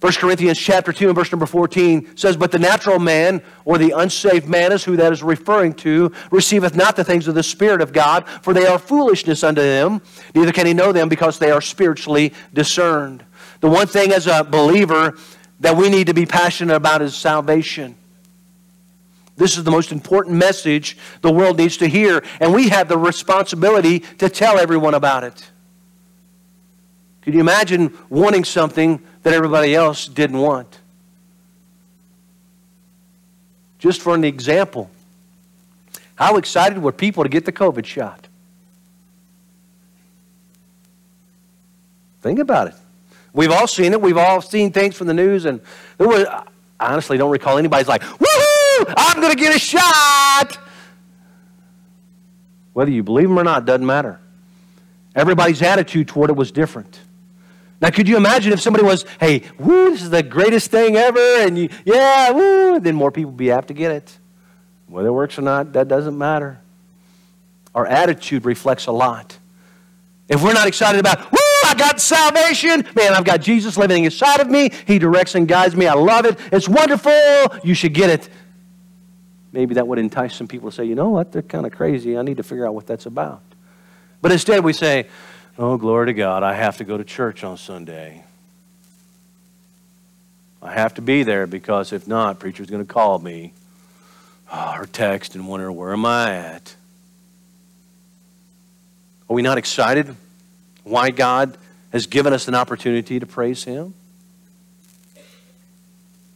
1 0.00 0.12
Corinthians 0.14 0.58
chapter 0.58 0.94
2 0.94 1.08
and 1.08 1.14
verse 1.14 1.30
number 1.30 1.44
14 1.44 2.16
says, 2.16 2.34
But 2.34 2.52
the 2.52 2.58
natural 2.58 2.98
man, 2.98 3.42
or 3.66 3.76
the 3.76 3.90
unsaved 3.90 4.48
man, 4.48 4.72
is 4.72 4.82
who 4.82 4.96
that 4.96 5.12
is 5.12 5.22
referring 5.22 5.74
to, 5.74 6.10
receiveth 6.30 6.74
not 6.74 6.96
the 6.96 7.04
things 7.04 7.28
of 7.28 7.34
the 7.34 7.42
Spirit 7.42 7.82
of 7.82 7.92
God, 7.92 8.26
for 8.40 8.54
they 8.54 8.66
are 8.66 8.78
foolishness 8.78 9.44
unto 9.44 9.60
him, 9.60 10.00
neither 10.34 10.52
can 10.52 10.66
he 10.66 10.72
know 10.72 10.92
them 10.92 11.10
because 11.10 11.38
they 11.38 11.50
are 11.50 11.60
spiritually 11.60 12.32
discerned. 12.54 13.24
The 13.60 13.68
one 13.68 13.86
thing 13.86 14.12
as 14.12 14.26
a 14.26 14.42
believer 14.42 15.18
that 15.60 15.76
we 15.76 15.90
need 15.90 16.06
to 16.06 16.14
be 16.14 16.24
passionate 16.24 16.74
about 16.74 17.02
is 17.02 17.14
salvation. 17.14 17.94
This 19.40 19.56
is 19.56 19.64
the 19.64 19.70
most 19.70 19.90
important 19.90 20.36
message 20.36 20.98
the 21.22 21.32
world 21.32 21.56
needs 21.56 21.78
to 21.78 21.86
hear, 21.86 22.22
and 22.40 22.52
we 22.52 22.68
have 22.68 22.88
the 22.88 22.98
responsibility 22.98 24.00
to 24.18 24.28
tell 24.28 24.58
everyone 24.58 24.92
about 24.92 25.24
it. 25.24 25.50
Can 27.22 27.32
you 27.32 27.40
imagine 27.40 27.96
wanting 28.10 28.44
something 28.44 29.00
that 29.22 29.32
everybody 29.32 29.74
else 29.74 30.04
didn't 30.04 30.36
want? 30.36 30.80
Just 33.78 34.02
for 34.02 34.14
an 34.14 34.24
example, 34.24 34.90
how 36.16 36.36
excited 36.36 36.76
were 36.76 36.92
people 36.92 37.22
to 37.22 37.30
get 37.30 37.46
the 37.46 37.52
COVID 37.52 37.86
shot? 37.86 38.28
Think 42.20 42.40
about 42.40 42.66
it. 42.66 42.74
We've 43.32 43.52
all 43.52 43.66
seen 43.66 43.94
it. 43.94 44.02
We've 44.02 44.18
all 44.18 44.42
seen 44.42 44.70
things 44.70 44.96
from 44.96 45.06
the 45.06 45.14
news, 45.14 45.46
and 45.46 45.62
there 45.96 46.08
was, 46.08 46.26
I 46.26 46.44
honestly 46.78 47.16
don't 47.16 47.30
recall 47.30 47.56
anybody's 47.56 47.88
like, 47.88 48.02
woohoo! 48.02 48.49
I'm 48.96 49.20
going 49.20 49.32
to 49.32 49.38
get 49.38 49.54
a 49.54 49.58
shot. 49.58 50.58
Whether 52.72 52.90
you 52.90 53.02
believe 53.02 53.28
them 53.28 53.38
or 53.38 53.44
not 53.44 53.64
doesn't 53.64 53.86
matter. 53.86 54.20
Everybody's 55.14 55.60
attitude 55.62 56.08
toward 56.08 56.30
it 56.30 56.36
was 56.36 56.52
different. 56.52 57.00
Now, 57.80 57.90
could 57.90 58.08
you 58.08 58.16
imagine 58.16 58.52
if 58.52 58.60
somebody 58.60 58.84
was, 58.84 59.04
hey, 59.18 59.42
woo, 59.58 59.90
this 59.90 60.02
is 60.02 60.10
the 60.10 60.22
greatest 60.22 60.70
thing 60.70 60.96
ever, 60.96 61.18
and 61.18 61.56
you, 61.56 61.70
yeah, 61.84 62.30
woo, 62.30 62.78
then 62.78 62.94
more 62.94 63.10
people 63.10 63.30
would 63.30 63.38
be 63.38 63.50
apt 63.50 63.68
to 63.68 63.74
get 63.74 63.90
it. 63.90 64.18
Whether 64.86 65.08
it 65.08 65.12
works 65.12 65.38
or 65.38 65.42
not, 65.42 65.72
that 65.72 65.88
doesn't 65.88 66.16
matter. 66.16 66.60
Our 67.74 67.86
attitude 67.86 68.44
reflects 68.44 68.86
a 68.86 68.92
lot. 68.92 69.38
If 70.28 70.42
we're 70.42 70.52
not 70.52 70.68
excited 70.68 71.00
about, 71.00 71.32
woo, 71.32 71.38
I 71.64 71.74
got 71.74 72.00
salvation, 72.00 72.84
man, 72.94 73.14
I've 73.14 73.24
got 73.24 73.40
Jesus 73.40 73.78
living 73.78 74.04
inside 74.04 74.40
of 74.40 74.50
me, 74.50 74.70
He 74.86 74.98
directs 74.98 75.34
and 75.34 75.48
guides 75.48 75.74
me, 75.74 75.86
I 75.86 75.94
love 75.94 76.26
it, 76.26 76.38
it's 76.52 76.68
wonderful, 76.68 77.12
you 77.64 77.74
should 77.74 77.94
get 77.94 78.10
it. 78.10 78.28
Maybe 79.52 79.74
that 79.74 79.86
would 79.86 79.98
entice 79.98 80.34
some 80.34 80.46
people 80.46 80.70
to 80.70 80.76
say, 80.76 80.84
you 80.84 80.94
know 80.94 81.08
what, 81.08 81.32
they're 81.32 81.42
kind 81.42 81.66
of 81.66 81.72
crazy, 81.72 82.16
I 82.16 82.22
need 82.22 82.36
to 82.36 82.42
figure 82.42 82.66
out 82.66 82.74
what 82.74 82.86
that's 82.86 83.06
about. 83.06 83.42
But 84.22 84.32
instead, 84.32 84.62
we 84.62 84.72
say, 84.72 85.06
Oh, 85.58 85.76
glory 85.76 86.06
to 86.06 86.14
God, 86.14 86.42
I 86.42 86.54
have 86.54 86.78
to 86.78 86.84
go 86.84 86.96
to 86.96 87.04
church 87.04 87.44
on 87.44 87.58
Sunday. 87.58 88.24
I 90.62 90.72
have 90.72 90.94
to 90.94 91.02
be 91.02 91.22
there 91.22 91.46
because 91.46 91.92
if 91.92 92.08
not, 92.08 92.38
preacher's 92.38 92.70
going 92.70 92.82
to 92.82 92.90
call 92.90 93.18
me 93.18 93.52
ah, 94.50 94.78
or 94.78 94.86
text 94.86 95.34
and 95.34 95.46
wonder, 95.46 95.70
where 95.70 95.92
am 95.92 96.06
I 96.06 96.34
at? 96.34 96.74
Are 99.28 99.34
we 99.34 99.42
not 99.42 99.58
excited 99.58 100.16
why 100.82 101.10
God 101.10 101.58
has 101.92 102.06
given 102.06 102.32
us 102.32 102.48
an 102.48 102.54
opportunity 102.54 103.20
to 103.20 103.26
praise 103.26 103.64
Him? 103.64 103.92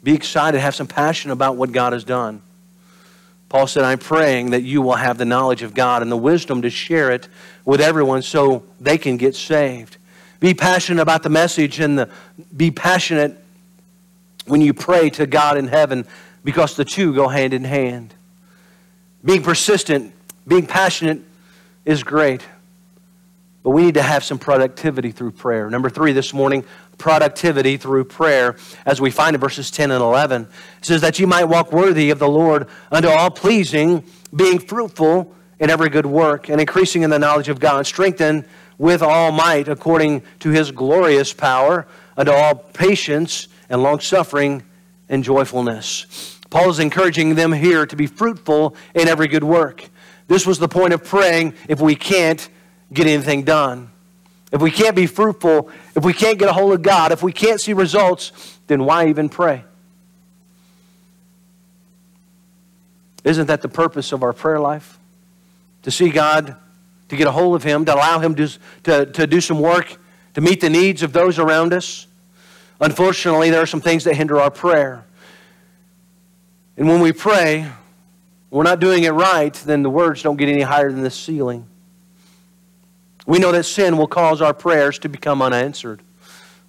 Be 0.02 0.14
excited, 0.14 0.60
have 0.60 0.74
some 0.74 0.86
passion 0.86 1.30
about 1.30 1.56
what 1.56 1.72
God 1.72 1.94
has 1.94 2.04
done. 2.04 2.42
Paul 3.48 3.66
said, 3.66 3.84
I'm 3.84 3.98
praying 3.98 4.50
that 4.50 4.62
you 4.62 4.82
will 4.82 4.96
have 4.96 5.18
the 5.18 5.24
knowledge 5.24 5.62
of 5.62 5.74
God 5.74 6.02
and 6.02 6.10
the 6.10 6.16
wisdom 6.16 6.62
to 6.62 6.70
share 6.70 7.10
it 7.10 7.28
with 7.64 7.80
everyone 7.80 8.22
so 8.22 8.64
they 8.80 8.98
can 8.98 9.16
get 9.16 9.34
saved. 9.34 9.96
Be 10.40 10.54
passionate 10.54 11.00
about 11.00 11.22
the 11.22 11.28
message 11.28 11.80
and 11.80 11.98
the, 11.98 12.10
be 12.56 12.70
passionate 12.70 13.38
when 14.46 14.60
you 14.60 14.74
pray 14.74 15.10
to 15.10 15.26
God 15.26 15.56
in 15.56 15.68
heaven 15.68 16.06
because 16.42 16.76
the 16.76 16.84
two 16.84 17.14
go 17.14 17.28
hand 17.28 17.54
in 17.54 17.64
hand. 17.64 18.12
Being 19.24 19.42
persistent, 19.42 20.12
being 20.46 20.66
passionate 20.66 21.22
is 21.84 22.02
great. 22.02 22.42
But 23.62 23.70
we 23.70 23.82
need 23.82 23.94
to 23.94 24.02
have 24.02 24.22
some 24.22 24.38
productivity 24.38 25.10
through 25.10 25.30
prayer. 25.30 25.70
Number 25.70 25.88
three 25.88 26.12
this 26.12 26.34
morning, 26.34 26.64
productivity 26.98 27.76
through 27.76 28.04
prayer, 28.04 28.56
as 28.86 29.00
we 29.00 29.10
find 29.10 29.34
in 29.34 29.40
verses 29.40 29.70
10 29.70 29.90
and 29.90 30.02
11. 30.02 30.42
It 30.42 30.84
says 30.84 31.00
that 31.00 31.18
you 31.18 31.26
might 31.26 31.44
walk 31.44 31.72
worthy 31.72 32.10
of 32.10 32.18
the 32.18 32.28
Lord 32.28 32.68
unto 32.90 33.08
all 33.08 33.30
pleasing, 33.30 34.04
being 34.34 34.58
fruitful 34.58 35.34
in 35.58 35.70
every 35.70 35.88
good 35.88 36.06
work, 36.06 36.48
and 36.48 36.60
increasing 36.60 37.02
in 37.02 37.10
the 37.10 37.18
knowledge 37.18 37.48
of 37.48 37.60
God, 37.60 37.86
strengthened 37.86 38.44
with 38.78 39.02
all 39.02 39.30
might 39.30 39.68
according 39.68 40.22
to 40.40 40.50
his 40.50 40.70
glorious 40.70 41.32
power, 41.32 41.86
unto 42.16 42.32
all 42.32 42.54
patience 42.54 43.48
and 43.68 43.82
long 43.82 44.00
suffering 44.00 44.62
and 45.08 45.24
joyfulness. 45.24 46.38
Paul 46.50 46.70
is 46.70 46.78
encouraging 46.78 47.34
them 47.34 47.52
here 47.52 47.86
to 47.86 47.96
be 47.96 48.06
fruitful 48.06 48.76
in 48.94 49.08
every 49.08 49.26
good 49.26 49.44
work. 49.44 49.88
This 50.28 50.46
was 50.46 50.58
the 50.58 50.68
point 50.68 50.92
of 50.92 51.04
praying 51.04 51.54
if 51.68 51.80
we 51.80 51.94
can't 51.96 52.48
get 52.92 53.06
anything 53.06 53.42
done. 53.42 53.90
If 54.54 54.62
we 54.62 54.70
can't 54.70 54.94
be 54.94 55.08
fruitful, 55.08 55.68
if 55.96 56.04
we 56.04 56.12
can't 56.12 56.38
get 56.38 56.48
a 56.48 56.52
hold 56.52 56.74
of 56.74 56.82
God, 56.82 57.10
if 57.10 57.24
we 57.24 57.32
can't 57.32 57.60
see 57.60 57.72
results, 57.72 58.30
then 58.68 58.84
why 58.84 59.08
even 59.08 59.28
pray? 59.28 59.64
Isn't 63.24 63.48
that 63.48 63.62
the 63.62 63.68
purpose 63.68 64.12
of 64.12 64.22
our 64.22 64.32
prayer 64.32 64.60
life? 64.60 64.96
To 65.82 65.90
see 65.90 66.08
God, 66.08 66.54
to 67.08 67.16
get 67.16 67.26
a 67.26 67.32
hold 67.32 67.56
of 67.56 67.64
Him, 67.64 67.84
to 67.86 67.94
allow 67.96 68.20
Him 68.20 68.36
to, 68.36 68.48
to, 68.84 69.06
to 69.06 69.26
do 69.26 69.40
some 69.40 69.58
work, 69.58 69.96
to 70.34 70.40
meet 70.40 70.60
the 70.60 70.70
needs 70.70 71.02
of 71.02 71.12
those 71.12 71.40
around 71.40 71.72
us? 71.72 72.06
Unfortunately, 72.80 73.50
there 73.50 73.60
are 73.60 73.66
some 73.66 73.80
things 73.80 74.04
that 74.04 74.14
hinder 74.14 74.40
our 74.40 74.52
prayer. 74.52 75.04
And 76.76 76.86
when 76.86 77.00
we 77.00 77.12
pray, 77.12 77.68
we're 78.50 78.62
not 78.62 78.78
doing 78.78 79.02
it 79.02 79.10
right, 79.10 79.52
then 79.52 79.82
the 79.82 79.90
words 79.90 80.22
don't 80.22 80.36
get 80.36 80.48
any 80.48 80.62
higher 80.62 80.92
than 80.92 81.02
the 81.02 81.10
ceiling. 81.10 81.66
We 83.26 83.38
know 83.38 83.52
that 83.52 83.64
sin 83.64 83.96
will 83.96 84.06
cause 84.06 84.42
our 84.42 84.54
prayers 84.54 84.98
to 85.00 85.08
become 85.08 85.40
unanswered. 85.40 86.02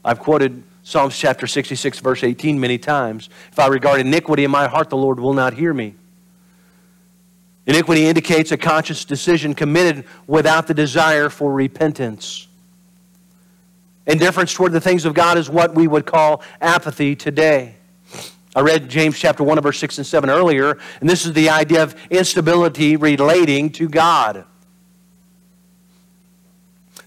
I've 0.04 0.20
quoted 0.20 0.64
Psalms 0.84 1.18
chapter 1.18 1.48
66, 1.48 2.00
verse 2.00 2.24
18 2.24 2.60
many 2.60 2.78
times. 2.78 3.30
If 3.52 3.60
I 3.60 3.68
regard 3.68 4.00
iniquity 4.00 4.44
in 4.44 4.52
my 4.52 4.68
heart, 4.68 4.90
the 4.90 4.98
Lord 4.98 5.20
will 5.20 5.34
not 5.34 5.54
hear 5.54 5.74
me. 5.74 5.96
Iniquity 7.66 8.06
indicates 8.06 8.52
a 8.52 8.58
conscious 8.58 9.04
decision 9.04 9.56
committed 9.56 10.06
without 10.28 10.68
the 10.68 10.74
desire 10.74 11.30
for 11.30 11.52
repentance. 11.52 12.48
Indifference 14.06 14.54
toward 14.54 14.72
the 14.72 14.82
things 14.82 15.06
of 15.06 15.16
God 15.16 15.38
is 15.38 15.50
what 15.50 15.74
we 15.74 15.88
would 15.88 16.06
call 16.06 16.44
apathy 16.62 17.16
today. 17.16 17.76
I 18.56 18.62
read 18.62 18.88
James 18.88 19.18
chapter 19.18 19.44
1 19.44 19.60
verse 19.62 19.80
6 19.80 19.98
and 19.98 20.08
7 20.08 20.30
earlier, 20.30 20.78
and 21.02 21.10
this 21.10 21.26
is 21.26 21.34
the 21.34 21.50
idea 21.50 21.82
of 21.82 21.96
instability 22.12 22.96
relating 22.96 23.72
to 23.72 23.90
God. 23.90 24.46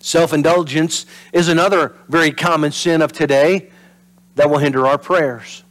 Self 0.09 0.33
indulgence 0.33 1.05
is 1.35 1.49
another 1.49 1.95
very 2.09 2.33
common 2.33 2.73
sin 2.73 3.03
of 3.03 3.13
today 3.13 3.69
that 4.37 4.49
will 4.49 4.57
hinder 4.57 4.87
our 4.87 4.97
prayers. 4.97 5.65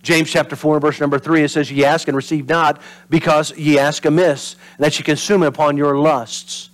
James 0.00 0.30
chapter 0.30 0.54
4, 0.54 0.78
verse 0.78 1.00
number 1.00 1.18
3, 1.18 1.42
it 1.42 1.48
says, 1.48 1.72
Ye 1.72 1.84
ask 1.84 2.06
and 2.06 2.16
receive 2.16 2.48
not, 2.48 2.80
because 3.08 3.50
ye 3.58 3.80
ask 3.80 4.04
amiss, 4.04 4.54
and 4.76 4.84
that 4.84 4.96
ye 4.96 5.02
consume 5.02 5.42
it 5.42 5.48
upon 5.48 5.76
your 5.76 5.98
lusts. 5.98 6.70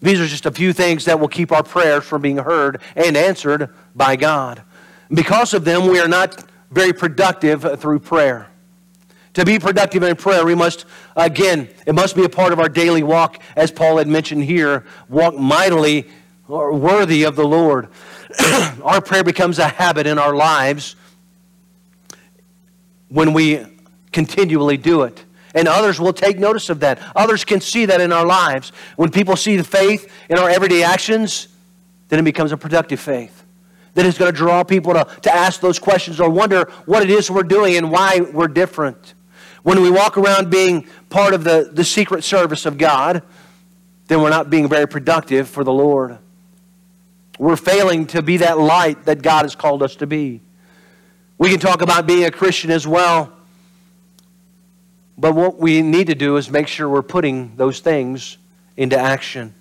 These 0.00 0.20
are 0.20 0.26
just 0.28 0.46
a 0.46 0.52
few 0.52 0.72
things 0.72 1.04
that 1.06 1.18
will 1.18 1.26
keep 1.26 1.50
our 1.50 1.64
prayers 1.64 2.04
from 2.04 2.22
being 2.22 2.36
heard 2.36 2.80
and 2.94 3.16
answered 3.16 3.74
by 3.92 4.14
God. 4.14 4.62
Because 5.12 5.52
of 5.52 5.64
them, 5.64 5.88
we 5.88 5.98
are 5.98 6.06
not 6.06 6.44
very 6.70 6.92
productive 6.92 7.80
through 7.80 7.98
prayer. 7.98 8.52
To 9.34 9.44
be 9.44 9.58
productive 9.58 10.02
in 10.04 10.14
prayer, 10.16 10.44
we 10.44 10.54
must, 10.54 10.86
again, 11.16 11.68
it 11.86 11.94
must 11.94 12.14
be 12.14 12.24
a 12.24 12.28
part 12.28 12.52
of 12.52 12.60
our 12.60 12.68
daily 12.68 13.02
walk, 13.02 13.42
as 13.56 13.70
Paul 13.70 13.98
had 13.98 14.06
mentioned 14.06 14.44
here, 14.44 14.84
walk 15.08 15.36
mightily 15.36 16.08
or 16.46 16.72
worthy 16.72 17.24
of 17.24 17.34
the 17.34 17.44
Lord. 17.44 17.88
our 18.82 19.00
prayer 19.00 19.24
becomes 19.24 19.58
a 19.58 19.66
habit 19.66 20.06
in 20.06 20.18
our 20.18 20.34
lives 20.34 20.94
when 23.08 23.32
we 23.32 23.64
continually 24.12 24.76
do 24.76 25.02
it. 25.02 25.24
And 25.54 25.68
others 25.68 26.00
will 26.00 26.12
take 26.12 26.38
notice 26.38 26.68
of 26.68 26.80
that. 26.80 27.00
Others 27.14 27.44
can 27.44 27.60
see 27.60 27.86
that 27.86 28.00
in 28.00 28.12
our 28.12 28.26
lives. 28.26 28.72
When 28.96 29.10
people 29.10 29.36
see 29.36 29.56
the 29.56 29.64
faith 29.64 30.10
in 30.28 30.38
our 30.38 30.50
everyday 30.50 30.82
actions, 30.82 31.48
then 32.08 32.18
it 32.18 32.24
becomes 32.24 32.52
a 32.52 32.56
productive 32.56 33.00
faith 33.00 33.44
that 33.94 34.04
is 34.04 34.18
going 34.18 34.32
to 34.32 34.36
draw 34.36 34.62
people 34.64 34.92
to, 34.92 35.06
to 35.22 35.32
ask 35.32 35.60
those 35.60 35.78
questions 35.78 36.20
or 36.20 36.28
wonder 36.28 36.70
what 36.86 37.02
it 37.02 37.10
is 37.10 37.30
we're 37.30 37.42
doing 37.42 37.76
and 37.76 37.90
why 37.90 38.20
we're 38.32 38.48
different. 38.48 39.14
When 39.64 39.80
we 39.80 39.90
walk 39.90 40.18
around 40.18 40.50
being 40.50 40.86
part 41.08 41.32
of 41.32 41.42
the, 41.42 41.70
the 41.72 41.84
secret 41.84 42.22
service 42.22 42.66
of 42.66 42.76
God, 42.76 43.22
then 44.08 44.20
we're 44.20 44.28
not 44.28 44.50
being 44.50 44.68
very 44.68 44.86
productive 44.86 45.48
for 45.48 45.64
the 45.64 45.72
Lord. 45.72 46.18
We're 47.38 47.56
failing 47.56 48.06
to 48.08 48.20
be 48.20 48.36
that 48.36 48.58
light 48.58 49.06
that 49.06 49.22
God 49.22 49.42
has 49.42 49.54
called 49.54 49.82
us 49.82 49.96
to 49.96 50.06
be. 50.06 50.42
We 51.38 51.48
can 51.48 51.58
talk 51.58 51.80
about 51.80 52.06
being 52.06 52.24
a 52.24 52.30
Christian 52.30 52.70
as 52.70 52.86
well, 52.86 53.32
but 55.16 55.34
what 55.34 55.58
we 55.58 55.80
need 55.80 56.08
to 56.08 56.14
do 56.14 56.36
is 56.36 56.50
make 56.50 56.68
sure 56.68 56.86
we're 56.86 57.02
putting 57.02 57.56
those 57.56 57.80
things 57.80 58.36
into 58.76 58.98
action. 58.98 59.54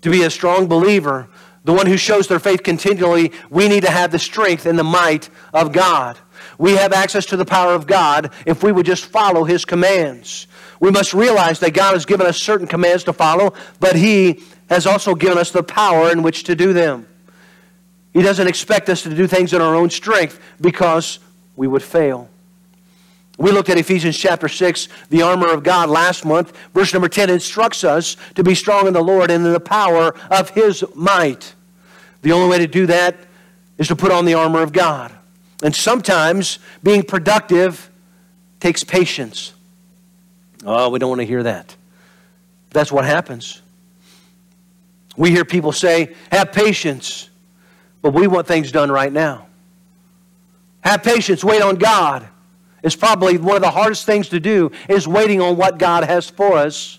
To 0.00 0.10
be 0.10 0.22
a 0.22 0.30
strong 0.30 0.66
believer, 0.66 1.28
the 1.64 1.74
one 1.74 1.86
who 1.86 1.98
shows 1.98 2.26
their 2.26 2.38
faith 2.38 2.62
continually, 2.62 3.32
we 3.50 3.68
need 3.68 3.82
to 3.82 3.90
have 3.90 4.12
the 4.12 4.18
strength 4.18 4.64
and 4.64 4.78
the 4.78 4.84
might 4.84 5.28
of 5.52 5.72
God. 5.72 6.18
We 6.58 6.72
have 6.72 6.92
access 6.92 7.26
to 7.26 7.36
the 7.36 7.44
power 7.44 7.74
of 7.74 7.86
God 7.86 8.32
if 8.46 8.62
we 8.62 8.72
would 8.72 8.86
just 8.86 9.06
follow 9.06 9.44
His 9.44 9.64
commands. 9.64 10.46
We 10.80 10.90
must 10.90 11.14
realize 11.14 11.60
that 11.60 11.72
God 11.72 11.94
has 11.94 12.04
given 12.04 12.26
us 12.26 12.36
certain 12.36 12.66
commands 12.66 13.04
to 13.04 13.12
follow, 13.12 13.54
but 13.80 13.96
He 13.96 14.42
has 14.68 14.86
also 14.86 15.14
given 15.14 15.38
us 15.38 15.50
the 15.50 15.62
power 15.62 16.10
in 16.10 16.22
which 16.22 16.44
to 16.44 16.54
do 16.54 16.72
them. 16.72 17.06
He 18.12 18.22
doesn't 18.22 18.46
expect 18.46 18.88
us 18.88 19.02
to 19.02 19.14
do 19.14 19.26
things 19.26 19.52
in 19.52 19.60
our 19.60 19.74
own 19.74 19.90
strength 19.90 20.40
because 20.60 21.18
we 21.56 21.66
would 21.66 21.82
fail. 21.82 22.28
We 23.36 23.50
looked 23.50 23.68
at 23.68 23.78
Ephesians 23.78 24.16
chapter 24.16 24.48
6, 24.48 24.88
the 25.10 25.22
armor 25.22 25.52
of 25.52 25.64
God, 25.64 25.88
last 25.88 26.24
month. 26.24 26.56
Verse 26.72 26.92
number 26.92 27.08
10 27.08 27.30
instructs 27.30 27.82
us 27.82 28.16
to 28.36 28.44
be 28.44 28.54
strong 28.54 28.86
in 28.86 28.92
the 28.92 29.02
Lord 29.02 29.30
and 29.30 29.44
in 29.44 29.52
the 29.52 29.58
power 29.58 30.14
of 30.30 30.50
His 30.50 30.84
might. 30.94 31.54
The 32.22 32.30
only 32.30 32.48
way 32.48 32.58
to 32.58 32.68
do 32.68 32.86
that 32.86 33.16
is 33.76 33.88
to 33.88 33.96
put 33.96 34.12
on 34.12 34.24
the 34.24 34.34
armor 34.34 34.62
of 34.62 34.72
God. 34.72 35.12
And 35.64 35.74
sometimes 35.74 36.58
being 36.82 37.02
productive 37.02 37.90
takes 38.60 38.84
patience. 38.84 39.54
Oh, 40.64 40.90
we 40.90 40.98
don't 40.98 41.08
want 41.08 41.22
to 41.22 41.26
hear 41.26 41.42
that. 41.42 41.74
That's 42.70 42.92
what 42.92 43.06
happens. 43.06 43.62
We 45.16 45.30
hear 45.30 45.46
people 45.46 45.72
say, 45.72 46.14
have 46.30 46.52
patience, 46.52 47.30
but 48.02 48.12
we 48.12 48.26
want 48.26 48.46
things 48.46 48.72
done 48.72 48.92
right 48.92 49.10
now. 49.10 49.46
Have 50.82 51.02
patience, 51.02 51.42
wait 51.42 51.62
on 51.62 51.76
God. 51.76 52.28
It's 52.82 52.96
probably 52.96 53.38
one 53.38 53.56
of 53.56 53.62
the 53.62 53.70
hardest 53.70 54.04
things 54.04 54.28
to 54.28 54.40
do 54.40 54.70
is 54.90 55.08
waiting 55.08 55.40
on 55.40 55.56
what 55.56 55.78
God 55.78 56.04
has 56.04 56.28
for 56.28 56.58
us 56.58 56.98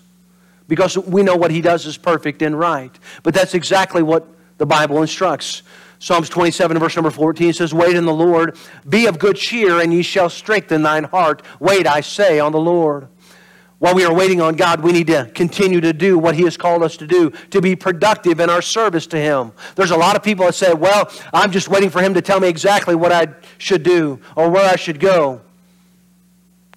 because 0.66 0.98
we 0.98 1.22
know 1.22 1.36
what 1.36 1.52
he 1.52 1.60
does 1.60 1.86
is 1.86 1.96
perfect 1.96 2.42
and 2.42 2.58
right. 2.58 2.90
But 3.22 3.32
that's 3.32 3.54
exactly 3.54 4.02
what 4.02 4.26
the 4.58 4.66
Bible 4.66 5.02
instructs. 5.02 5.62
Psalms 6.06 6.28
27, 6.28 6.78
verse 6.78 6.94
number 6.94 7.10
14 7.10 7.52
says, 7.52 7.74
Wait 7.74 7.96
in 7.96 8.04
the 8.04 8.14
Lord, 8.14 8.56
be 8.88 9.06
of 9.06 9.18
good 9.18 9.34
cheer, 9.34 9.80
and 9.80 9.92
ye 9.92 10.02
shall 10.02 10.30
strengthen 10.30 10.82
thine 10.82 11.02
heart. 11.02 11.42
Wait, 11.58 11.84
I 11.84 12.00
say, 12.00 12.38
on 12.38 12.52
the 12.52 12.60
Lord. 12.60 13.08
While 13.80 13.96
we 13.96 14.04
are 14.04 14.14
waiting 14.14 14.40
on 14.40 14.54
God, 14.54 14.84
we 14.84 14.92
need 14.92 15.08
to 15.08 15.28
continue 15.34 15.80
to 15.80 15.92
do 15.92 16.16
what 16.16 16.36
He 16.36 16.44
has 16.44 16.56
called 16.56 16.84
us 16.84 16.96
to 16.98 17.08
do, 17.08 17.30
to 17.50 17.60
be 17.60 17.74
productive 17.74 18.38
in 18.38 18.48
our 18.48 18.62
service 18.62 19.08
to 19.08 19.16
Him. 19.16 19.50
There's 19.74 19.90
a 19.90 19.96
lot 19.96 20.14
of 20.14 20.22
people 20.22 20.46
that 20.46 20.54
say, 20.54 20.72
Well, 20.74 21.10
I'm 21.34 21.50
just 21.50 21.68
waiting 21.68 21.90
for 21.90 22.00
Him 22.00 22.14
to 22.14 22.22
tell 22.22 22.38
me 22.38 22.46
exactly 22.46 22.94
what 22.94 23.10
I 23.10 23.26
should 23.58 23.82
do 23.82 24.20
or 24.36 24.48
where 24.48 24.70
I 24.70 24.76
should 24.76 25.00
go. 25.00 25.40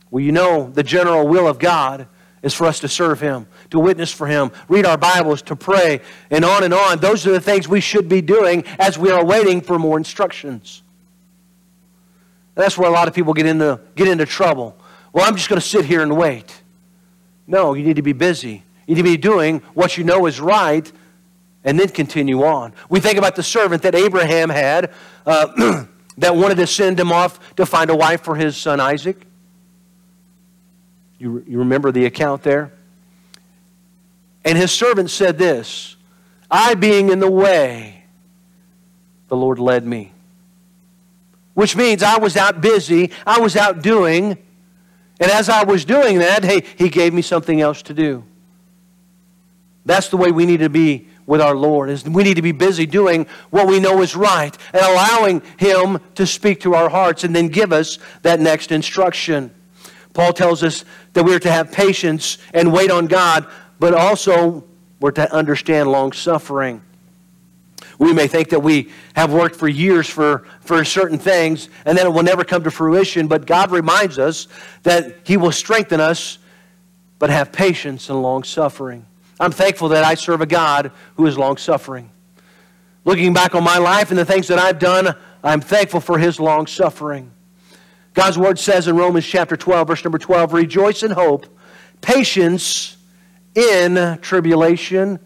Well, 0.09 0.23
you 0.23 0.31
know, 0.31 0.71
the 0.71 0.81
general 0.81 1.27
will 1.27 1.47
of 1.47 1.59
God 1.59 2.07
is 2.41 2.53
for 2.53 2.65
us 2.65 2.79
to 2.79 2.87
serve 2.87 3.19
Him, 3.19 3.47
to 3.71 3.79
witness 3.79 4.11
for 4.11 4.27
Him, 4.27 4.51
read 4.67 4.85
our 4.85 4.97
Bibles, 4.97 5.41
to 5.43 5.55
pray, 5.55 6.01
and 6.29 6.45
on 6.45 6.63
and 6.63 6.73
on. 6.73 6.99
Those 6.99 7.25
are 7.27 7.31
the 7.31 7.41
things 7.41 7.67
we 7.67 7.81
should 7.81 8.07
be 8.07 8.21
doing 8.21 8.63
as 8.79 8.97
we 8.97 9.11
are 9.11 9.23
waiting 9.23 9.61
for 9.61 9.77
more 9.77 9.97
instructions. 9.97 10.83
That's 12.55 12.77
where 12.77 12.89
a 12.89 12.93
lot 12.93 13.07
of 13.07 13.13
people 13.13 13.33
get 13.33 13.45
into, 13.45 13.79
get 13.95 14.07
into 14.07 14.25
trouble. 14.25 14.77
Well, 15.13 15.25
I'm 15.25 15.35
just 15.35 15.49
going 15.49 15.61
to 15.61 15.65
sit 15.67 15.85
here 15.85 16.01
and 16.01 16.17
wait. 16.17 16.61
No, 17.47 17.73
you 17.73 17.83
need 17.83 17.95
to 17.95 18.01
be 18.01 18.13
busy. 18.13 18.63
You 18.85 18.95
need 18.95 19.01
to 19.01 19.03
be 19.03 19.17
doing 19.17 19.59
what 19.73 19.97
you 19.97 20.03
know 20.03 20.25
is 20.25 20.39
right 20.39 20.91
and 21.63 21.79
then 21.79 21.89
continue 21.89 22.43
on. 22.43 22.73
We 22.89 22.99
think 22.99 23.17
about 23.17 23.35
the 23.35 23.43
servant 23.43 23.83
that 23.83 23.95
Abraham 23.95 24.49
had 24.49 24.91
uh, 25.25 25.85
that 26.17 26.35
wanted 26.35 26.55
to 26.55 26.67
send 26.67 26.99
him 26.99 27.11
off 27.11 27.55
to 27.55 27.65
find 27.65 27.89
a 27.89 27.95
wife 27.95 28.23
for 28.23 28.35
his 28.35 28.55
son 28.57 28.79
Isaac. 28.79 29.25
You, 31.19 31.43
you 31.45 31.59
remember 31.59 31.91
the 31.91 32.05
account 32.05 32.43
there? 32.43 32.71
And 34.45 34.57
his 34.57 34.71
servant 34.71 35.09
said 35.09 35.37
this 35.37 35.97
I 36.49 36.73
being 36.73 37.09
in 37.09 37.19
the 37.19 37.29
way, 37.29 38.05
the 39.27 39.37
Lord 39.37 39.59
led 39.59 39.85
me. 39.85 40.13
Which 41.53 41.75
means 41.75 42.01
I 42.01 42.17
was 42.17 42.37
out 42.37 42.61
busy, 42.61 43.11
I 43.27 43.39
was 43.39 43.55
out 43.57 43.81
doing, 43.81 44.37
and 45.19 45.31
as 45.31 45.49
I 45.49 45.65
was 45.65 45.83
doing 45.83 46.19
that, 46.19 46.43
hey, 46.43 46.63
he 46.77 46.87
gave 46.89 47.13
me 47.13 47.21
something 47.21 47.59
else 47.59 47.81
to 47.83 47.93
do. 47.93 48.23
That's 49.85 50.07
the 50.09 50.17
way 50.17 50.31
we 50.31 50.45
need 50.45 50.61
to 50.61 50.69
be 50.69 51.07
with 51.25 51.41
our 51.41 51.55
Lord. 51.55 51.89
Is 51.89 52.05
we 52.05 52.23
need 52.23 52.35
to 52.35 52.41
be 52.41 52.53
busy 52.53 52.85
doing 52.85 53.27
what 53.49 53.67
we 53.67 53.79
know 53.79 54.01
is 54.01 54.15
right 54.15 54.55
and 54.73 54.81
allowing 54.81 55.41
him 55.57 55.99
to 56.15 56.25
speak 56.25 56.61
to 56.61 56.75
our 56.75 56.89
hearts 56.89 57.23
and 57.23 57.35
then 57.35 57.49
give 57.49 57.73
us 57.73 57.99
that 58.21 58.39
next 58.39 58.71
instruction. 58.71 59.51
Paul 60.13 60.33
tells 60.33 60.63
us 60.63 60.85
that 61.13 61.23
we're 61.23 61.39
to 61.39 61.51
have 61.51 61.71
patience 61.71 62.37
and 62.53 62.71
wait 62.71 62.91
on 62.91 63.07
God, 63.07 63.47
but 63.79 63.93
also 63.93 64.63
we're 64.99 65.11
to 65.11 65.33
understand 65.33 65.91
long 65.91 66.11
suffering. 66.11 66.81
We 67.97 68.13
may 68.13 68.27
think 68.27 68.49
that 68.49 68.61
we 68.61 68.91
have 69.13 69.33
worked 69.33 69.57
for 69.57 69.67
years 69.67 70.09
for, 70.09 70.45
for 70.61 70.83
certain 70.85 71.17
things 71.17 71.69
and 71.85 71.97
then 71.97 72.07
it 72.07 72.09
will 72.09 72.23
never 72.23 72.45
come 72.45 72.63
to 72.63 72.71
fruition, 72.71 73.27
but 73.27 73.45
God 73.45 73.71
reminds 73.71 74.17
us 74.17 74.47
that 74.83 75.17
He 75.25 75.35
will 75.35 75.51
strengthen 75.51 75.99
us, 75.99 76.37
but 77.19 77.29
have 77.29 77.51
patience 77.51 78.09
and 78.09 78.21
long 78.21 78.43
suffering. 78.43 79.05
I'm 79.39 79.51
thankful 79.51 79.89
that 79.89 80.03
I 80.03 80.15
serve 80.15 80.41
a 80.41 80.45
God 80.45 80.91
who 81.15 81.25
is 81.25 81.37
long 81.37 81.57
suffering. 81.57 82.09
Looking 83.03 83.33
back 83.33 83.55
on 83.55 83.63
my 83.63 83.77
life 83.77 84.11
and 84.11 84.19
the 84.19 84.25
things 84.25 84.47
that 84.47 84.59
I've 84.59 84.79
done, 84.79 85.15
I'm 85.43 85.61
thankful 85.61 85.99
for 85.99 86.17
His 86.17 86.39
long 86.39 86.67
suffering. 86.67 87.31
God's 88.19 88.37
word 88.37 88.59
says 88.59 88.89
in 88.89 88.97
Romans 88.97 89.25
chapter 89.25 89.55
12, 89.55 89.87
verse 89.87 90.03
number 90.03 90.17
12, 90.17 90.51
rejoice 90.51 91.03
in 91.03 91.11
hope, 91.11 91.45
patience 92.01 92.97
in 93.55 94.19
tribulation. 94.21 95.19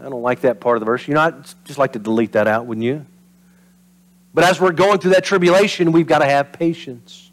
I 0.00 0.04
don't 0.04 0.22
like 0.22 0.40
that 0.40 0.58
part 0.58 0.78
of 0.78 0.80
the 0.80 0.86
verse. 0.86 1.06
You 1.06 1.12
know, 1.12 1.20
I'd 1.20 1.44
just 1.66 1.78
like 1.78 1.92
to 1.92 1.98
delete 1.98 2.32
that 2.32 2.48
out, 2.48 2.64
wouldn't 2.64 2.86
you? 2.86 3.04
But 4.32 4.44
as 4.44 4.58
we're 4.62 4.72
going 4.72 4.98
through 4.98 5.10
that 5.10 5.24
tribulation, 5.24 5.92
we've 5.92 6.06
got 6.06 6.20
to 6.20 6.24
have 6.24 6.50
patience. 6.50 7.30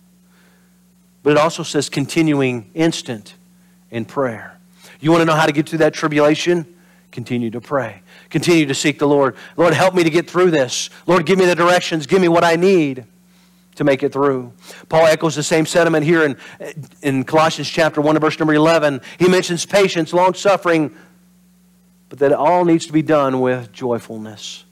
But 1.23 1.29
it 1.29 1.37
also 1.37 1.63
says 1.63 1.87
continuing 1.87 2.69
instant 2.73 3.35
in 3.91 4.03
prayer. 4.03 4.59
You 4.99 5.11
want 5.11 5.21
to 5.21 5.25
know 5.25 5.35
how 5.35 5.45
to 5.45 5.53
get 5.53 5.69
through 5.69 5.79
that 5.79 5.93
tribulation? 5.93 6.65
Continue 7.11 7.51
to 7.51 7.61
pray. 7.61 8.01
Continue 8.29 8.65
to 8.65 8.75
seek 8.75 8.99
the 8.99 9.07
Lord. 9.07 9.37
Lord, 9.55 9.73
help 9.75 9.95
me 9.95 10.03
to 10.03 10.09
get 10.09 10.29
through 10.29 10.51
this. 10.51 10.89
Lord, 11.07 11.25
give 11.25 11.39
me 11.39 11.45
the 11.45 11.55
directions. 11.55 12.05
Give 12.05 12.19
me 12.19 12.27
what 12.27 12.43
I 12.43 12.57
need 12.57 13.05
to 13.75 13.83
make 13.83 14.03
it 14.03 14.11
through. 14.13 14.53
Paul 14.89 15.05
echoes 15.05 15.35
the 15.35 15.43
same 15.43 15.65
sentiment 15.65 16.05
here 16.05 16.23
in, 16.23 16.37
in 17.01 17.23
Colossians 17.23 17.69
chapter 17.69 18.01
1 18.01 18.19
verse 18.19 18.39
number 18.39 18.53
11. 18.53 19.01
He 19.19 19.27
mentions 19.27 19.65
patience, 19.65 20.13
long 20.13 20.33
suffering, 20.33 20.95
but 22.09 22.19
that 22.19 22.31
it 22.31 22.37
all 22.37 22.65
needs 22.65 22.85
to 22.87 22.93
be 22.93 23.01
done 23.01 23.41
with 23.41 23.71
joyfulness. 23.71 24.63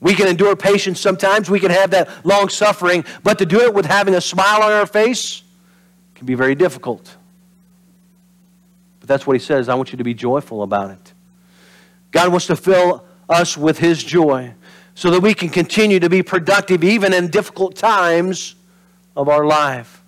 We 0.00 0.14
can 0.14 0.28
endure 0.28 0.54
patience 0.56 1.00
sometimes, 1.00 1.48
we 1.48 1.60
can 1.60 1.70
have 1.70 1.90
that 1.90 2.08
long 2.24 2.48
suffering, 2.48 3.04
but 3.22 3.38
to 3.38 3.46
do 3.46 3.60
it 3.60 3.72
with 3.72 3.86
having 3.86 4.14
a 4.14 4.20
smile 4.20 4.62
on 4.62 4.72
our 4.72 4.86
face 4.86 5.42
can 6.14 6.26
be 6.26 6.34
very 6.34 6.54
difficult. 6.54 7.16
But 9.00 9.08
that's 9.08 9.26
what 9.26 9.34
he 9.34 9.40
says. 9.40 9.68
I 9.68 9.74
want 9.74 9.92
you 9.92 9.98
to 9.98 10.04
be 10.04 10.14
joyful 10.14 10.62
about 10.62 10.90
it. 10.90 11.12
God 12.10 12.28
wants 12.30 12.46
to 12.46 12.56
fill 12.56 13.04
us 13.28 13.56
with 13.56 13.78
his 13.78 14.04
joy 14.04 14.54
so 14.96 15.10
that 15.10 15.20
we 15.20 15.34
can 15.34 15.50
continue 15.50 16.00
to 16.00 16.08
be 16.08 16.22
productive 16.22 16.82
even 16.82 17.12
in 17.12 17.28
difficult 17.28 17.76
times 17.76 18.54
of 19.14 19.28
our 19.28 19.44
life. 19.44 20.02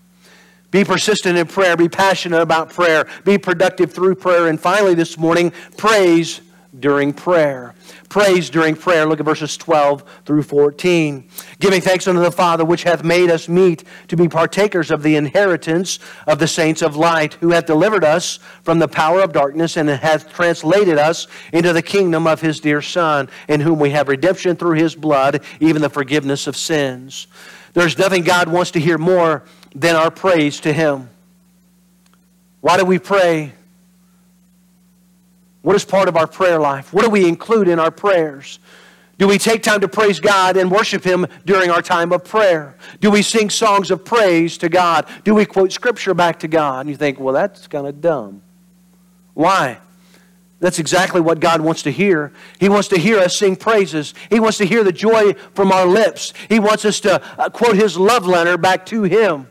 Be 0.70 0.82
persistent 0.82 1.36
in 1.36 1.46
prayer. 1.46 1.76
Be 1.76 1.90
passionate 1.90 2.40
about 2.40 2.70
prayer. 2.70 3.06
Be 3.22 3.36
productive 3.36 3.92
through 3.92 4.14
prayer. 4.14 4.48
And 4.48 4.58
finally, 4.58 4.94
this 4.94 5.18
morning, 5.18 5.52
praise 5.76 6.40
during 6.78 7.12
prayer 7.12 7.74
praise 8.08 8.48
during 8.50 8.74
prayer. 8.74 9.06
Look 9.06 9.20
at 9.20 9.26
verses 9.26 9.56
12 9.56 10.02
through 10.24 10.42
14. 10.42 11.28
Giving 11.58 11.80
thanks 11.80 12.08
unto 12.08 12.20
the 12.20 12.32
Father, 12.32 12.64
which 12.64 12.82
hath 12.82 13.04
made 13.04 13.30
us 13.30 13.48
meet 13.48 13.84
to 14.08 14.16
be 14.16 14.28
partakers 14.28 14.90
of 14.90 15.02
the 15.02 15.16
inheritance 15.16 15.98
of 16.26 16.38
the 16.38 16.48
saints 16.48 16.82
of 16.82 16.96
light, 16.96 17.34
who 17.34 17.50
hath 17.50 17.66
delivered 17.66 18.04
us 18.04 18.38
from 18.62 18.78
the 18.78 18.88
power 18.88 19.20
of 19.20 19.32
darkness 19.32 19.76
and 19.76 19.88
hath 19.88 20.32
translated 20.32 20.98
us 20.98 21.26
into 21.52 21.72
the 21.72 21.82
kingdom 21.82 22.26
of 22.26 22.40
his 22.40 22.60
dear 22.60 22.82
Son, 22.82 23.28
in 23.48 23.60
whom 23.60 23.78
we 23.78 23.90
have 23.90 24.08
redemption 24.08 24.56
through 24.56 24.76
his 24.76 24.94
blood, 24.94 25.42
even 25.60 25.82
the 25.82 25.90
forgiveness 25.90 26.46
of 26.46 26.56
sins. 26.56 27.26
There's 27.74 27.98
nothing 27.98 28.24
God 28.24 28.48
wants 28.48 28.70
to 28.72 28.80
hear 28.80 28.98
more 28.98 29.44
than 29.74 29.94
our 29.94 30.10
praise 30.10 30.60
to 30.60 30.72
him. 30.72 31.10
Why 32.60 32.76
do 32.76 32.84
we 32.84 32.98
pray? 32.98 33.52
What 35.62 35.76
is 35.76 35.84
part 35.84 36.08
of 36.08 36.16
our 36.16 36.26
prayer 36.26 36.60
life? 36.60 36.92
What 36.92 37.04
do 37.04 37.10
we 37.10 37.28
include 37.28 37.68
in 37.68 37.78
our 37.78 37.90
prayers? 37.90 38.58
Do 39.18 39.26
we 39.26 39.36
take 39.38 39.64
time 39.64 39.80
to 39.80 39.88
praise 39.88 40.20
God 40.20 40.56
and 40.56 40.70
worship 40.70 41.02
Him 41.02 41.26
during 41.44 41.70
our 41.70 41.82
time 41.82 42.12
of 42.12 42.24
prayer? 42.24 42.76
Do 43.00 43.10
we 43.10 43.22
sing 43.22 43.50
songs 43.50 43.90
of 43.90 44.04
praise 44.04 44.56
to 44.58 44.68
God? 44.68 45.06
Do 45.24 45.34
we 45.34 45.44
quote 45.44 45.72
Scripture 45.72 46.14
back 46.14 46.38
to 46.40 46.48
God? 46.48 46.80
And 46.80 46.90
you 46.90 46.96
think, 46.96 47.18
well, 47.18 47.34
that's 47.34 47.66
kind 47.66 47.86
of 47.88 48.00
dumb. 48.00 48.42
Why? 49.34 49.78
That's 50.60 50.78
exactly 50.78 51.20
what 51.20 51.40
God 51.40 51.60
wants 51.60 51.82
to 51.82 51.90
hear. 51.90 52.32
He 52.60 52.68
wants 52.68 52.88
to 52.88 52.98
hear 52.98 53.18
us 53.18 53.36
sing 53.36 53.56
praises. 53.56 54.14
He 54.30 54.38
wants 54.38 54.58
to 54.58 54.64
hear 54.64 54.84
the 54.84 54.92
joy 54.92 55.34
from 55.54 55.72
our 55.72 55.86
lips. 55.86 56.32
He 56.48 56.60
wants 56.60 56.84
us 56.84 57.00
to 57.00 57.20
uh, 57.38 57.48
quote 57.48 57.76
His 57.76 57.96
love 57.96 58.26
letter 58.26 58.56
back 58.56 58.86
to 58.86 59.02
Him. 59.02 59.48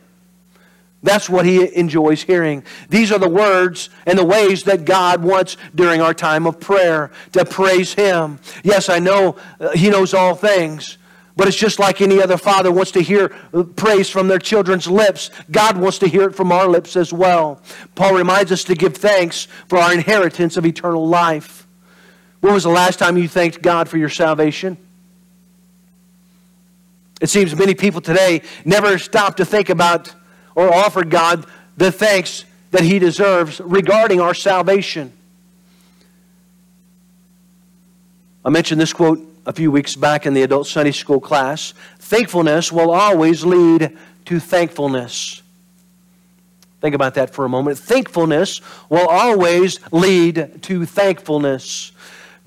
That's 1.02 1.30
what 1.30 1.46
he 1.46 1.74
enjoys 1.76 2.22
hearing. 2.22 2.64
These 2.88 3.12
are 3.12 3.18
the 3.18 3.28
words 3.28 3.88
and 4.04 4.18
the 4.18 4.24
ways 4.24 4.64
that 4.64 4.84
God 4.84 5.22
wants 5.22 5.56
during 5.74 6.00
our 6.00 6.12
time 6.12 6.46
of 6.46 6.58
prayer 6.58 7.12
to 7.32 7.44
praise 7.44 7.94
him. 7.94 8.40
Yes, 8.64 8.88
I 8.88 8.98
know 8.98 9.36
uh, 9.60 9.70
he 9.70 9.90
knows 9.90 10.12
all 10.12 10.34
things, 10.34 10.98
but 11.36 11.46
it's 11.46 11.56
just 11.56 11.78
like 11.78 12.00
any 12.00 12.20
other 12.20 12.36
father 12.36 12.72
wants 12.72 12.90
to 12.92 13.00
hear 13.00 13.28
praise 13.76 14.10
from 14.10 14.26
their 14.26 14.40
children's 14.40 14.88
lips. 14.88 15.30
God 15.52 15.76
wants 15.76 15.98
to 15.98 16.08
hear 16.08 16.22
it 16.24 16.34
from 16.34 16.50
our 16.50 16.66
lips 16.66 16.96
as 16.96 17.12
well. 17.12 17.62
Paul 17.94 18.14
reminds 18.14 18.50
us 18.50 18.64
to 18.64 18.74
give 18.74 18.96
thanks 18.96 19.46
for 19.68 19.78
our 19.78 19.94
inheritance 19.94 20.56
of 20.56 20.66
eternal 20.66 21.06
life. 21.06 21.68
When 22.40 22.54
was 22.54 22.64
the 22.64 22.70
last 22.70 22.98
time 22.98 23.16
you 23.16 23.28
thanked 23.28 23.62
God 23.62 23.88
for 23.88 23.98
your 23.98 24.08
salvation? 24.08 24.76
It 27.20 27.28
seems 27.28 27.54
many 27.54 27.74
people 27.74 28.00
today 28.00 28.42
never 28.64 28.98
stop 28.98 29.36
to 29.36 29.44
think 29.44 29.70
about 29.70 30.12
or 30.58 30.74
offer 30.74 31.04
God 31.04 31.46
the 31.76 31.92
thanks 31.92 32.44
that 32.72 32.82
he 32.82 32.98
deserves 32.98 33.60
regarding 33.60 34.20
our 34.20 34.34
salvation. 34.34 35.12
I 38.44 38.50
mentioned 38.50 38.80
this 38.80 38.92
quote 38.92 39.20
a 39.46 39.52
few 39.52 39.70
weeks 39.70 39.94
back 39.94 40.26
in 40.26 40.34
the 40.34 40.42
adult 40.42 40.66
Sunday 40.66 40.90
school 40.90 41.20
class. 41.20 41.74
Thankfulness 42.00 42.72
will 42.72 42.90
always 42.90 43.44
lead 43.44 43.96
to 44.24 44.40
thankfulness. 44.40 45.42
Think 46.80 46.96
about 46.96 47.14
that 47.14 47.32
for 47.32 47.44
a 47.44 47.48
moment. 47.48 47.78
Thankfulness 47.78 48.60
will 48.88 49.06
always 49.06 49.78
lead 49.92 50.60
to 50.62 50.84
thankfulness. 50.84 51.92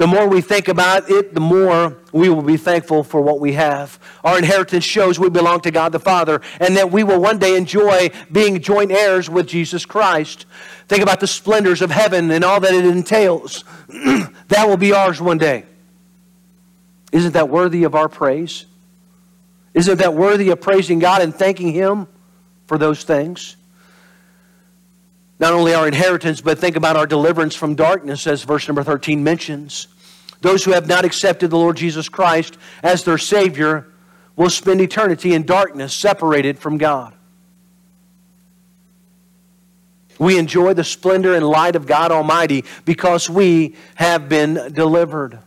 The 0.02 0.08
more 0.08 0.28
we 0.28 0.42
think 0.42 0.68
about 0.68 1.12
it, 1.12 1.36
the 1.36 1.40
more 1.40 1.96
we 2.12 2.28
will 2.28 2.42
be 2.42 2.58
thankful 2.58 3.04
for 3.04 3.22
what 3.22 3.40
we 3.40 3.54
have. 3.54 4.00
Our 4.24 4.40
inheritance 4.40 4.84
shows 4.84 5.20
we 5.20 5.30
belong 5.30 5.62
to 5.62 5.70
God 5.70 5.92
the 5.92 6.00
Father 6.00 6.42
and 6.60 6.76
that 6.76 6.92
we 6.92 7.04
will 7.04 7.22
one 7.22 7.38
day 7.38 7.56
enjoy 7.56 8.10
being 8.32 8.60
joint 8.62 8.92
heirs 8.92 9.30
with 9.30 9.46
Jesus 9.46 9.86
Christ. 9.86 10.48
Think 10.88 11.04
about 11.04 11.20
the 11.20 11.28
splendors 11.28 11.84
of 11.84 11.92
heaven 11.92 12.32
and 12.32 12.44
all 12.44 12.60
that 12.62 12.74
it 12.74 12.84
entails. 12.84 13.64
that 14.48 14.66
will 14.66 14.76
be 14.76 14.92
ours 14.92 15.22
one 15.22 15.38
day. 15.38 15.66
Isn't 17.12 17.34
that 17.34 17.50
worthy 17.50 17.84
of 17.84 17.94
our 17.94 18.10
praise? 18.10 18.66
Isn't 19.76 20.00
that 20.00 20.16
worthy 20.16 20.50
of 20.50 20.62
praising 20.62 20.98
God 20.98 21.22
and 21.22 21.32
thanking 21.32 21.74
Him 21.74 22.08
for 22.66 22.80
those 22.80 23.04
things? 23.04 23.56
Not 25.42 25.54
only 25.54 25.74
our 25.74 25.88
inheritance, 25.88 26.40
but 26.40 26.60
think 26.60 26.76
about 26.76 26.96
our 26.96 27.08
deliverance 27.08 27.56
from 27.56 27.74
darkness, 27.74 28.28
as 28.28 28.44
verse 28.44 28.68
number 28.68 28.84
13 28.84 29.24
mentions. 29.24 29.88
Those 30.42 30.64
who 30.64 30.72
have 30.72 30.88
not 30.88 31.04
accepted 31.04 31.50
the 31.50 31.58
Lord 31.58 31.78
Jesus 31.78 32.08
Christ 32.08 32.60
as 32.84 33.04
their 33.04 33.18
Savior 33.18 33.88
will 34.36 34.52
spend 34.52 34.82
eternity 34.82 35.34
in 35.34 35.44
darkness, 35.44 35.96
separated 35.96 36.60
from 36.60 36.78
God. 36.78 37.16
We 40.20 40.38
enjoy 40.38 40.76
the 40.76 40.84
splendor 40.84 41.34
and 41.34 41.48
light 41.48 41.76
of 41.76 41.88
God 41.88 42.12
Almighty 42.12 42.64
because 42.86 43.28
we 43.28 43.76
have 43.96 44.30
been 44.30 44.72
delivered. 44.74 45.40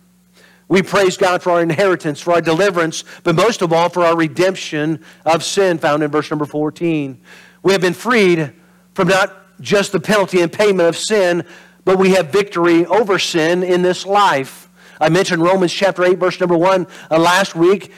We 0.66 0.83
praise 0.83 1.16
God 1.16 1.40
for 1.40 1.52
our 1.52 1.62
inheritance, 1.62 2.20
for 2.20 2.33
our 2.33 2.40
deliverance, 2.40 3.04
but 3.22 3.37
most 3.37 3.62
of 3.62 3.72
all 3.72 3.88
for 3.88 4.04
our 4.04 4.16
redemption 4.16 5.04
of 5.24 5.44
sin, 5.44 5.78
found 5.78 6.02
in 6.02 6.11
verse 6.11 6.30
number 6.30 6.46
14. 6.46 7.20
We 7.62 7.70
have 7.70 7.80
been 7.80 7.94
freed 7.94 8.52
from 8.94 9.07
not 9.07 9.43
just 9.61 9.93
the 9.93 10.01
penalty 10.01 10.40
and 10.40 10.53
payment 10.53 10.88
of 10.88 10.97
sin, 10.97 11.45
but 11.85 11.99
we 11.99 12.11
have 12.11 12.29
victory 12.31 12.87
over 12.87 13.19
sin 13.19 13.62
in 13.62 13.83
this 13.83 14.07
life. 14.07 14.69
I 15.01 15.09
mentioned 15.09 15.43
Romans 15.43 15.73
chapter 15.73 16.05
8, 16.05 16.19
verse 16.19 16.40
number 16.40 16.57
1 16.57 16.87
uh, 17.11 17.19
last 17.19 17.55
week. 17.55 17.93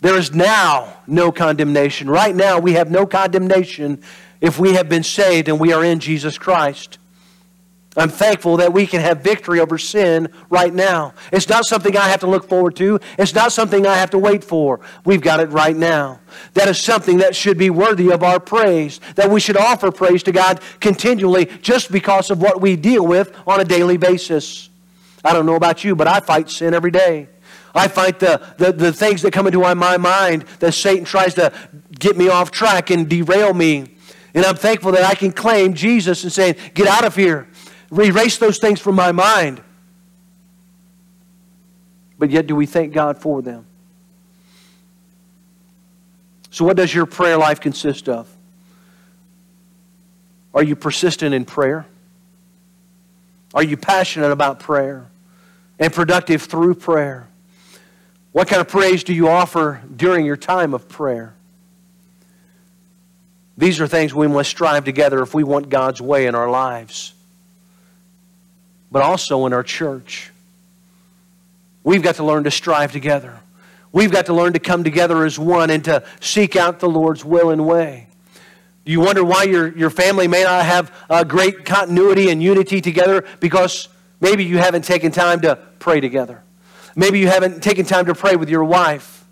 There 0.00 0.18
is 0.18 0.34
now 0.34 1.00
no 1.06 1.32
condemnation. 1.32 2.08
Right 2.08 2.34
now, 2.34 2.58
we 2.58 2.74
have 2.74 2.90
no 2.90 3.06
condemnation 3.06 4.02
if 4.40 4.58
we 4.58 4.74
have 4.74 4.88
been 4.88 5.02
saved 5.02 5.48
and 5.48 5.58
we 5.58 5.72
are 5.72 5.84
in 5.84 6.00
Jesus 6.00 6.38
Christ. 6.38 6.98
I'm 7.96 8.10
thankful 8.10 8.58
that 8.58 8.72
we 8.72 8.86
can 8.86 9.00
have 9.00 9.22
victory 9.22 9.58
over 9.58 9.78
sin 9.78 10.28
right 10.50 10.72
now. 10.72 11.14
It's 11.32 11.48
not 11.48 11.64
something 11.64 11.96
I 11.96 12.08
have 12.08 12.20
to 12.20 12.26
look 12.26 12.46
forward 12.46 12.76
to. 12.76 13.00
It's 13.18 13.34
not 13.34 13.52
something 13.52 13.86
I 13.86 13.96
have 13.96 14.10
to 14.10 14.18
wait 14.18 14.44
for. 14.44 14.80
We've 15.06 15.22
got 15.22 15.40
it 15.40 15.48
right 15.48 15.74
now. 15.74 16.20
That 16.52 16.68
is 16.68 16.78
something 16.78 17.18
that 17.18 17.34
should 17.34 17.56
be 17.56 17.70
worthy 17.70 18.10
of 18.10 18.22
our 18.22 18.38
praise, 18.38 19.00
that 19.14 19.30
we 19.30 19.40
should 19.40 19.56
offer 19.56 19.90
praise 19.90 20.22
to 20.24 20.32
God 20.32 20.60
continually 20.80 21.46
just 21.62 21.90
because 21.90 22.30
of 22.30 22.42
what 22.42 22.60
we 22.60 22.76
deal 22.76 23.06
with 23.06 23.34
on 23.46 23.60
a 23.60 23.64
daily 23.64 23.96
basis. 23.96 24.68
I 25.24 25.32
don't 25.32 25.46
know 25.46 25.56
about 25.56 25.82
you, 25.82 25.96
but 25.96 26.06
I 26.06 26.20
fight 26.20 26.50
sin 26.50 26.74
every 26.74 26.90
day. 26.90 27.28
I 27.74 27.88
fight 27.88 28.20
the, 28.20 28.42
the, 28.58 28.72
the 28.72 28.92
things 28.92 29.22
that 29.22 29.32
come 29.32 29.46
into 29.46 29.60
my 29.74 29.96
mind 29.96 30.44
that 30.60 30.72
Satan 30.72 31.04
tries 31.04 31.34
to 31.34 31.52
get 31.98 32.16
me 32.16 32.28
off 32.28 32.50
track 32.50 32.90
and 32.90 33.08
derail 33.08 33.54
me. 33.54 33.86
And 34.34 34.44
I'm 34.44 34.56
thankful 34.56 34.92
that 34.92 35.04
I 35.04 35.14
can 35.14 35.32
claim 35.32 35.72
Jesus 35.72 36.22
and 36.22 36.32
saying, 36.32 36.56
Get 36.74 36.86
out 36.86 37.04
of 37.04 37.16
here 37.16 37.48
erase 37.92 38.38
those 38.38 38.58
things 38.58 38.80
from 38.80 38.94
my 38.94 39.12
mind. 39.12 39.62
But 42.18 42.30
yet, 42.30 42.46
do 42.46 42.56
we 42.56 42.66
thank 42.66 42.92
God 42.92 43.18
for 43.18 43.42
them? 43.42 43.66
So, 46.50 46.64
what 46.64 46.76
does 46.76 46.94
your 46.94 47.06
prayer 47.06 47.36
life 47.36 47.60
consist 47.60 48.08
of? 48.08 48.28
Are 50.54 50.62
you 50.62 50.74
persistent 50.74 51.34
in 51.34 51.44
prayer? 51.44 51.86
Are 53.52 53.62
you 53.62 53.76
passionate 53.76 54.32
about 54.32 54.60
prayer 54.60 55.06
and 55.78 55.92
productive 55.92 56.42
through 56.42 56.76
prayer? 56.76 57.28
What 58.32 58.48
kind 58.48 58.60
of 58.60 58.68
praise 58.68 59.04
do 59.04 59.14
you 59.14 59.28
offer 59.28 59.82
during 59.94 60.24
your 60.26 60.36
time 60.36 60.74
of 60.74 60.88
prayer? 60.88 61.34
These 63.58 63.80
are 63.80 63.86
things 63.86 64.14
we 64.14 64.26
must 64.26 64.50
strive 64.50 64.84
together 64.84 65.22
if 65.22 65.34
we 65.34 65.44
want 65.44 65.68
God's 65.68 66.00
way 66.00 66.26
in 66.26 66.34
our 66.34 66.50
lives 66.50 67.14
but 68.90 69.02
also 69.02 69.46
in 69.46 69.52
our 69.52 69.62
church. 69.62 70.30
We've 71.84 72.02
got 72.02 72.16
to 72.16 72.24
learn 72.24 72.44
to 72.44 72.50
strive 72.50 72.92
together. 72.92 73.40
We've 73.92 74.10
got 74.10 74.26
to 74.26 74.34
learn 74.34 74.52
to 74.54 74.58
come 74.58 74.84
together 74.84 75.24
as 75.24 75.38
one 75.38 75.70
and 75.70 75.84
to 75.84 76.04
seek 76.20 76.56
out 76.56 76.80
the 76.80 76.88
Lord's 76.88 77.24
will 77.24 77.50
and 77.50 77.66
way. 77.66 78.08
Do 78.84 78.92
you 78.92 79.00
wonder 79.00 79.24
why 79.24 79.44
your, 79.44 79.76
your 79.76 79.90
family 79.90 80.28
may 80.28 80.44
not 80.44 80.64
have 80.64 80.92
a 81.10 81.24
great 81.24 81.64
continuity 81.64 82.30
and 82.30 82.42
unity 82.42 82.80
together? 82.80 83.24
Because 83.40 83.88
maybe 84.20 84.44
you 84.44 84.58
haven't 84.58 84.84
taken 84.84 85.12
time 85.12 85.40
to 85.40 85.56
pray 85.78 86.00
together. 86.00 86.42
Maybe 86.94 87.18
you 87.18 87.28
haven't 87.28 87.62
taken 87.62 87.84
time 87.84 88.06
to 88.06 88.14
pray 88.14 88.36
with 88.36 88.48
your 88.48 88.64
wife. 88.64 89.24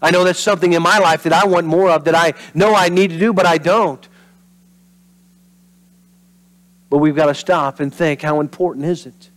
I 0.00 0.10
know 0.10 0.24
that's 0.24 0.40
something 0.40 0.72
in 0.72 0.82
my 0.82 0.98
life 0.98 1.22
that 1.22 1.32
I 1.32 1.46
want 1.46 1.66
more 1.66 1.90
of, 1.90 2.04
that 2.04 2.14
I 2.14 2.34
know 2.54 2.74
I 2.74 2.88
need 2.88 3.10
to 3.10 3.18
do, 3.18 3.32
but 3.32 3.46
I 3.46 3.58
don't. 3.58 4.06
But 6.92 6.98
we've 6.98 7.16
got 7.16 7.28
to 7.28 7.34
stop 7.34 7.80
and 7.80 7.92
think 7.92 8.20
how 8.20 8.40
important 8.40 8.84
is 8.84 9.06
it? 9.06 9.30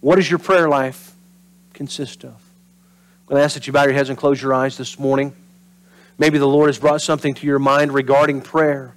What 0.00 0.16
does 0.16 0.28
your 0.28 0.40
prayer 0.40 0.68
life 0.68 1.14
consist 1.72 2.24
of? 2.24 2.30
I'm 2.32 3.28
going 3.28 3.38
to 3.38 3.44
ask 3.44 3.54
that 3.54 3.68
you 3.68 3.72
bow 3.72 3.84
your 3.84 3.92
heads 3.92 4.08
and 4.08 4.18
close 4.18 4.42
your 4.42 4.52
eyes 4.52 4.76
this 4.76 4.98
morning. 4.98 5.32
Maybe 6.18 6.38
the 6.38 6.48
Lord 6.48 6.68
has 6.68 6.80
brought 6.80 7.00
something 7.00 7.32
to 7.34 7.46
your 7.46 7.60
mind 7.60 7.94
regarding 7.94 8.40
prayer. 8.40 8.96